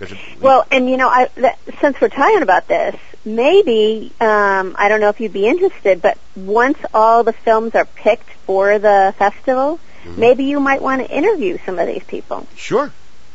it- 0.00 0.16
Well, 0.40 0.66
and 0.70 0.88
you 0.88 0.96
know, 0.96 1.08
I, 1.08 1.28
th- 1.34 1.54
since 1.80 2.00
we're 2.00 2.08
talking 2.08 2.42
about 2.42 2.68
this, 2.68 2.96
maybe 3.24 4.12
um, 4.20 4.74
I 4.78 4.88
don't 4.88 5.00
know 5.00 5.08
if 5.10 5.20
you'd 5.20 5.32
be 5.32 5.46
interested, 5.46 6.00
but 6.00 6.16
once 6.36 6.78
all 6.94 7.22
the 7.24 7.32
films 7.32 7.74
are 7.74 7.84
picked 7.84 8.30
for 8.46 8.78
the 8.78 9.14
festival, 9.18 9.78
Mhm. 10.04 10.16
maybe 10.16 10.44
you 10.44 10.60
might 10.60 10.80
want 10.80 11.06
to 11.06 11.14
interview 11.14 11.58
some 11.66 11.78
of 11.78 11.86
these 11.86 12.02
people 12.04 12.46
sure, 12.56 12.90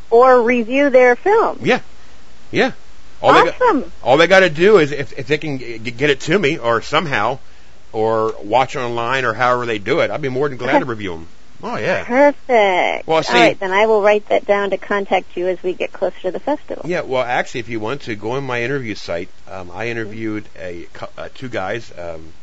or 0.10 0.42
review 0.42 0.90
their 0.90 1.16
film. 1.16 1.60
yeah, 1.62 1.82
yeah. 2.52 2.72
All 3.22 3.34
They 3.34 3.44
got, 3.46 3.62
awesome. 3.62 3.92
all 4.04 4.18
they 4.18 4.28
got 4.28 4.40
to 4.42 4.50
do 4.50 4.78
is 4.80 4.92
if 4.92 5.18
if 5.18 5.28
they 5.28 5.38
can 5.38 5.60
g- 5.60 5.78
get 5.80 6.10
it 6.10 6.22
to 6.22 6.38
me 6.40 6.58
or 6.58 6.82
somehow, 6.82 7.38
or 7.96 8.34
watch 8.44 8.76
online 8.76 9.24
or 9.26 9.34
however 9.34 9.66
they 9.66 9.80
do 9.80 10.02
it, 10.02 10.12
I'd 10.12 10.22
be 10.22 10.30
more 10.30 10.50
than 10.50 10.58
glad 10.58 10.80
to 10.80 10.86
review 10.96 11.12
them. 11.12 11.28
Oh 11.64 11.78
yeah. 11.78 12.04
Perfect. 12.04 13.08
Well, 13.08 13.24
see- 13.24 13.34
All 13.34 13.40
right, 13.40 13.60
then 13.60 13.72
I 13.72 13.86
will 13.88 14.02
write 14.02 14.28
that 14.28 14.46
down 14.46 14.72
to 14.72 14.78
contact 14.78 15.38
you 15.38 15.48
as 15.48 15.64
we 15.64 15.74
get 15.74 15.94
closer 15.94 16.20
to 16.24 16.32
the 16.32 16.40
festival. 16.40 16.84
Yeah, 16.88 17.02
well, 17.02 17.24
actually, 17.24 17.62
if 17.62 17.70
you 17.70 17.80
want 17.80 18.02
to 18.02 18.16
go 18.16 18.32
on 18.32 18.44
my 18.44 18.62
interview 18.62 18.94
site, 18.96 19.30
um, 19.50 19.72
I 19.72 19.88
interviewed 19.88 20.44
a 20.60 20.88
uh, 21.18 21.30
two 21.34 21.48
guys, 21.48 21.92
um, 21.98 22.34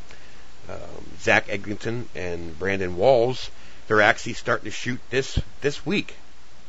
um, 0.70 0.78
Zach 1.20 1.48
Eglinton 1.50 2.08
and 2.14 2.58
Brandon 2.58 2.96
Walls. 2.96 3.50
They're 3.86 4.00
actually 4.00 4.32
starting 4.34 4.64
to 4.64 4.70
shoot 4.70 4.98
this 5.10 5.38
this 5.60 5.84
week. 5.84 6.16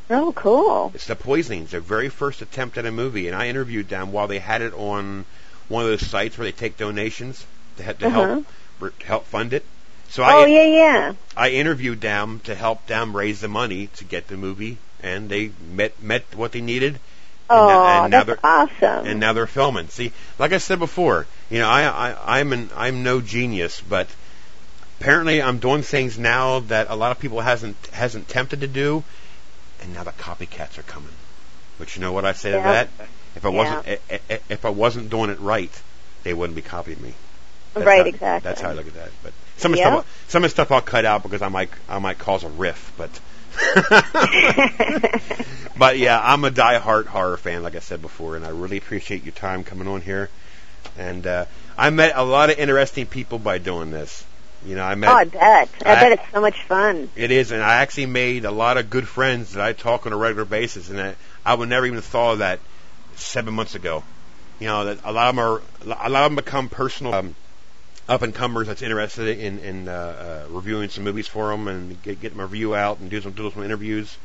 Oh, 0.09 0.33
cool. 0.33 0.91
It's 0.93 1.07
the 1.07 1.15
Poisonings, 1.15 1.71
their 1.71 1.79
very 1.79 2.09
first 2.09 2.41
attempt 2.41 2.77
at 2.77 2.85
a 2.85 2.91
movie, 2.91 3.27
and 3.29 3.35
I 3.37 3.47
interviewed 3.47 3.87
them 3.87 4.11
while 4.11 4.27
they 4.27 4.39
had 4.39 4.61
it 4.61 4.73
on 4.73 5.23
one 5.69 5.83
of 5.85 5.89
those 5.91 6.05
sites 6.05 6.37
where 6.37 6.43
they 6.45 6.51
take 6.51 6.75
donations 6.77 7.45
to, 7.77 7.83
to 7.93 8.07
Uh-huh. 8.07 8.25
help 8.25 8.45
help 9.05 9.25
fund 9.27 9.53
it. 9.53 9.65
So 10.09 10.21
I, 10.23 10.33
Oh, 10.33 10.45
yeah, 10.45 10.63
yeah. 10.63 11.13
I 11.35 11.49
interviewed 11.49 12.01
them 12.01 12.39
to 12.43 12.53
help 12.55 12.85
them 12.87 13.15
raise 13.15 13.41
the 13.41 13.47
money 13.47 13.87
to 13.95 14.03
get 14.03 14.27
the 14.27 14.37
movie, 14.37 14.77
and 15.01 15.27
they 15.29 15.51
met 15.71 16.01
met 16.03 16.23
what 16.35 16.51
they 16.51 16.61
needed. 16.61 16.99
And 17.49 17.59
Oh, 17.59 17.67
now- 17.67 18.03
and 18.05 18.13
that's 18.13 18.25
they're- 18.27 18.39
awesome. 18.43 19.05
and 19.07 19.19
now 19.19 19.33
they're 19.33 19.47
filming. 19.47 19.87
See, 19.89 20.11
like 20.39 20.53
I 20.53 20.59
said 20.59 20.79
before, 20.79 21.25
you 21.49 21.59
know, 21.59 21.67
I, 21.67 21.83
I 22.11 22.39
I'm 22.39 22.53
an 22.53 22.69
I'm 22.75 23.03
no 23.03 23.21
genius, 23.21 23.81
but 23.81 24.07
apparently 24.99 25.41
I'm 25.41 25.57
doing 25.59 25.81
things 25.83 26.17
now 26.17 26.59
that 26.61 26.87
a 26.89 26.95
lot 26.95 27.11
of 27.11 27.19
people 27.19 27.41
hasn't 27.41 27.75
hasn't 27.91 28.27
tempted 28.29 28.61
to 28.61 28.67
do, 28.67 29.03
and 29.81 29.93
now 29.93 30.03
the 30.03 30.11
copycats 30.11 30.77
are 30.77 30.83
coming. 30.83 31.09
But 31.79 31.95
you 31.95 32.01
know 32.01 32.11
what 32.11 32.23
I 32.25 32.33
say 32.33 32.51
Yeah. 32.51 32.57
to 32.57 32.63
that? 32.63 32.89
If 33.35 33.45
I 33.45 33.49
Yeah. 33.49 33.55
wasn't 33.55 33.87
i- 34.11 34.19
i- 34.35 34.39
if 34.49 34.63
I 34.63 34.69
wasn't 34.69 35.09
doing 35.09 35.29
it 35.31 35.39
right, 35.39 35.71
they 36.23 36.33
wouldn't 36.33 36.55
be 36.55 36.61
copying 36.61 37.01
me. 37.01 37.13
That's 37.73 37.85
right, 37.85 38.01
how- 38.01 38.05
exactly. 38.05 38.49
That's 38.49 38.61
how 38.61 38.69
I 38.69 38.73
look 38.73 38.87
at 38.87 38.93
that. 38.95 39.09
But 39.23 39.33
some 39.57 39.73
of 39.73 39.77
the 39.77 39.83
stuff 39.83 40.25
some 40.29 40.43
of 40.43 40.49
the 40.49 40.53
stuff 40.53 40.71
I'll 40.71 40.81
cut 40.81 41.05
out 41.05 41.23
because 41.23 41.41
I 41.41 41.47
might 41.49 41.69
I 41.89 41.99
might 41.99 42.17
cause 42.19 42.43
a 42.43 42.49
riff, 42.49 42.91
but. 42.97 43.19
But 45.75 45.97
yeah, 45.97 46.19
I'm 46.23 46.43
a 46.43 46.51
die-hard 46.51 47.07
horror 47.07 47.37
fan, 47.37 47.63
like 47.63 47.75
I 47.75 47.79
said 47.79 48.01
before, 48.01 48.35
and 48.35 48.45
I 48.45 48.49
really 48.49 48.77
appreciate 48.77 49.23
your 49.23 49.33
time 49.33 49.63
coming 49.63 49.87
on 49.87 50.01
here. 50.01 50.29
And 50.97 51.25
uh, 51.25 51.45
I 51.77 51.89
met 51.89 52.13
a 52.15 52.23
lot 52.23 52.51
of 52.51 52.59
interesting 52.59 53.07
people 53.07 53.39
by 53.39 53.57
doing 53.57 53.89
this. 53.89 54.23
You 54.65 54.75
know, 54.75 54.83
I 54.83 54.95
met 54.95 55.09
oh, 55.09 55.15
I 55.15 55.25
bet. 55.25 55.69
I, 55.85 55.91
I- 55.91 55.95
bet 55.95 56.11
it's 56.13 56.31
so 56.31 56.41
much 56.41 56.61
fun. 56.63 57.09
it 57.15 57.31
is, 57.31 57.51
and 57.51 57.61
I 57.61 57.75
actually 57.81 58.05
made 58.05 58.45
a 58.45 58.51
lot 58.51 58.77
of 58.77 58.89
good 58.89 59.07
friends 59.07 59.53
that 59.53 59.65
I 59.65 59.73
talk 59.73 60.05
on 60.05 60.13
a 60.13 60.17
regular 60.17 60.45
basis, 60.45 60.89
and 60.89 61.01
I, 61.01 61.15
I 61.45 61.55
would 61.55 61.67
never 61.69 61.85
even 61.85 61.95
have 61.97 62.05
thought 62.05 62.33
of 62.33 62.39
that 62.39 62.59
seven 63.15 63.53
months 63.55 63.75
ago. 63.75 64.03
You 64.59 64.67
know, 64.67 64.85
that 64.85 64.99
a 65.03 65.11
lot 65.11 65.29
of 65.29 65.35
them 65.35 65.43
are 65.43 65.61
a 66.05 66.09
lot 66.09 66.23
of 66.25 66.31
them 66.31 66.35
become 66.35 66.69
personal 66.69 67.13
um, 67.15 67.35
up 68.07 68.21
and 68.21 68.33
comers 68.35 68.67
that's 68.67 68.81
interested 68.81 69.39
in 69.39 69.59
in 69.59 69.87
uh, 69.87 69.91
uh, 70.47 70.53
reviewing 70.53 70.89
some 70.89 71.03
movies 71.03 71.27
for 71.27 71.49
them 71.49 71.67
and 71.67 72.01
get 72.03 72.21
get 72.21 72.35
my 72.35 72.43
review 72.43 72.75
out 72.75 72.99
and 72.99 73.09
do 73.09 73.21
some 73.21 73.31
do 73.31 73.49
some 73.51 73.63
interviews. 73.63 74.15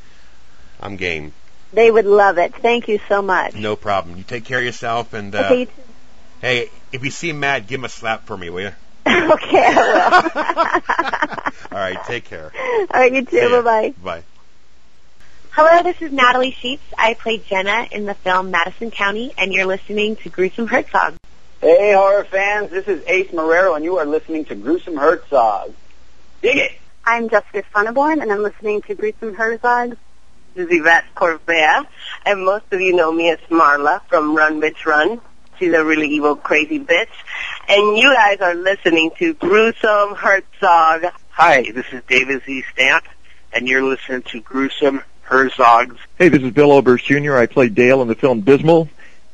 I'm 0.80 0.96
game. 0.96 1.32
They 1.72 1.90
would 1.90 2.06
love 2.06 2.38
it. 2.38 2.54
Thank 2.54 2.88
you 2.88 2.98
so 3.08 3.20
much. 3.20 3.54
No 3.54 3.76
problem. 3.76 4.16
You 4.16 4.22
take 4.22 4.44
care 4.44 4.58
of 4.58 4.64
yourself, 4.64 5.12
and 5.12 5.34
uh, 5.34 5.38
Okay, 5.38 5.60
you 5.60 5.66
too. 5.66 5.72
hey, 6.40 6.70
if 6.92 7.04
you 7.04 7.10
see 7.10 7.32
Matt, 7.32 7.66
give 7.66 7.80
him 7.80 7.84
a 7.84 7.88
slap 7.88 8.24
for 8.26 8.36
me, 8.36 8.48
will 8.48 8.62
you? 8.62 8.72
okay, 9.06 9.64
I 9.66 11.52
All 11.72 11.78
right, 11.78 11.98
take 12.06 12.24
care. 12.24 12.52
All 12.58 12.86
right, 13.00 13.12
you 13.12 13.24
too. 13.24 13.50
Bye 13.50 13.60
bye. 13.62 13.94
Bye. 14.02 14.22
Hello, 15.50 15.82
this 15.82 16.00
is 16.00 16.12
Natalie 16.12 16.52
Scheetz. 16.52 16.78
I 16.96 17.14
play 17.14 17.38
Jenna 17.38 17.86
in 17.90 18.06
the 18.06 18.14
film 18.14 18.50
Madison 18.50 18.90
County, 18.90 19.32
and 19.36 19.52
you're 19.52 19.66
listening 19.66 20.16
to 20.16 20.28
Gruesome 20.28 20.68
Herzog. 20.68 21.14
Hey, 21.60 21.92
horror 21.92 22.22
fans, 22.22 22.70
this 22.70 22.86
is 22.86 23.02
Ace 23.08 23.32
Marrero, 23.32 23.74
and 23.74 23.84
you 23.84 23.98
are 23.98 24.06
listening 24.06 24.44
to 24.44 24.54
Gruesome 24.54 24.96
Herzog. 24.96 25.74
Dig 26.40 26.56
it! 26.56 26.70
I'm 27.04 27.28
Jessica 27.28 27.64
Funneborn, 27.74 28.22
and 28.22 28.30
I'm 28.30 28.44
listening 28.44 28.80
to 28.82 28.94
Gruesome 28.94 29.34
Herzog. 29.34 29.96
This 30.54 30.68
is 30.68 30.78
Yvette 30.78 31.06
Corvea, 31.16 31.84
and 32.24 32.44
most 32.44 32.66
of 32.70 32.80
you 32.80 32.94
know 32.94 33.10
me 33.10 33.30
as 33.30 33.40
Marla 33.50 34.00
from 34.04 34.36
Run 34.36 34.60
Bitch 34.60 34.86
Run. 34.86 35.20
She's 35.58 35.72
a 35.74 35.84
really 35.84 36.06
evil, 36.10 36.36
crazy 36.36 36.78
bitch. 36.78 37.08
And 37.68 37.98
you 37.98 38.14
guys 38.14 38.40
are 38.40 38.54
listening 38.54 39.10
to 39.18 39.34
Gruesome 39.34 40.14
Herzog. 40.14 41.12
Hi, 41.30 41.62
this 41.72 41.86
is 41.90 42.04
David 42.06 42.44
Z. 42.44 42.62
Stamp, 42.72 43.04
and 43.52 43.66
you're 43.66 43.82
listening 43.82 44.22
to 44.30 44.40
Gruesome 44.40 45.02
Herzog's 45.22 45.98
Hey, 46.18 46.28
this 46.28 46.42
is 46.42 46.52
Bill 46.52 46.70
Oberst 46.70 47.04
Jr. 47.04 47.36
I 47.36 47.46
played 47.46 47.74
Dale 47.74 48.00
in 48.00 48.06
the 48.06 48.14
film 48.14 48.42
Dismal, 48.42 48.88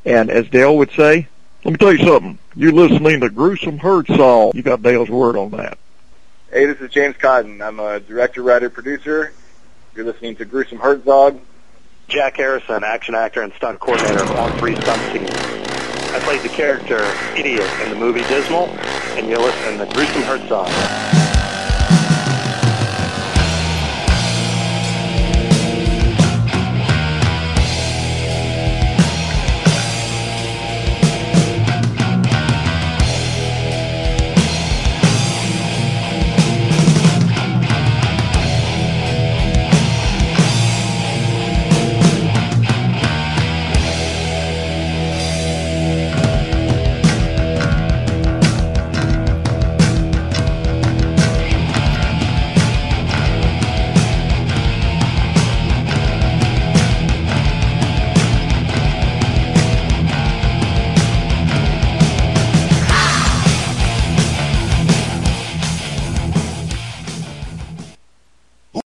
and 0.07 0.31
as 0.31 0.49
Dale 0.49 0.75
would 0.79 0.91
say, 0.93 1.29
let 1.65 1.73
me 1.73 1.77
tell 1.79 1.93
you 1.93 2.07
something. 2.07 2.39
You're 2.55 2.73
listening 2.73 3.21
to 3.21 3.31
Gruesome 3.31 3.79
Herzog. 3.79 4.55
You 4.55 4.63
got 4.63 4.83
Dale's 4.83 5.09
word 5.09 5.37
on 5.37 5.51
that. 5.53 5.79
Hey, 6.53 6.67
this 6.67 6.79
is 6.81 6.91
James 6.91 7.17
Cotton. 7.17 7.63
I'm 7.63 7.81
a 7.81 8.01
director, 8.01 8.43
writer, 8.43 8.69
producer. 8.71 9.33
You're 9.97 10.05
listening 10.05 10.37
to 10.37 10.45
Gruesome 10.45 10.79
Herzog. 10.79 11.41
Jack 12.07 12.37
Harrison, 12.37 12.85
action 12.85 13.15
actor 13.15 13.41
and 13.41 13.53
stunt 13.55 13.81
coordinator 13.81 14.25
on 14.25 14.59
Free 14.59 14.77
Stunt 14.77 15.01
Team. 15.13 15.27
I 15.27 16.21
played 16.21 16.43
the 16.43 16.51
character 16.51 17.03
Idiot 17.35 17.69
in 17.83 17.91
the 17.91 17.97
movie 17.97 18.23
Dismal, 18.25 18.69
and 19.17 19.27
you're 19.27 19.39
listening 19.39 19.79
to 19.79 19.87
Gruesome 19.95 20.23
Herzog. 20.23 21.24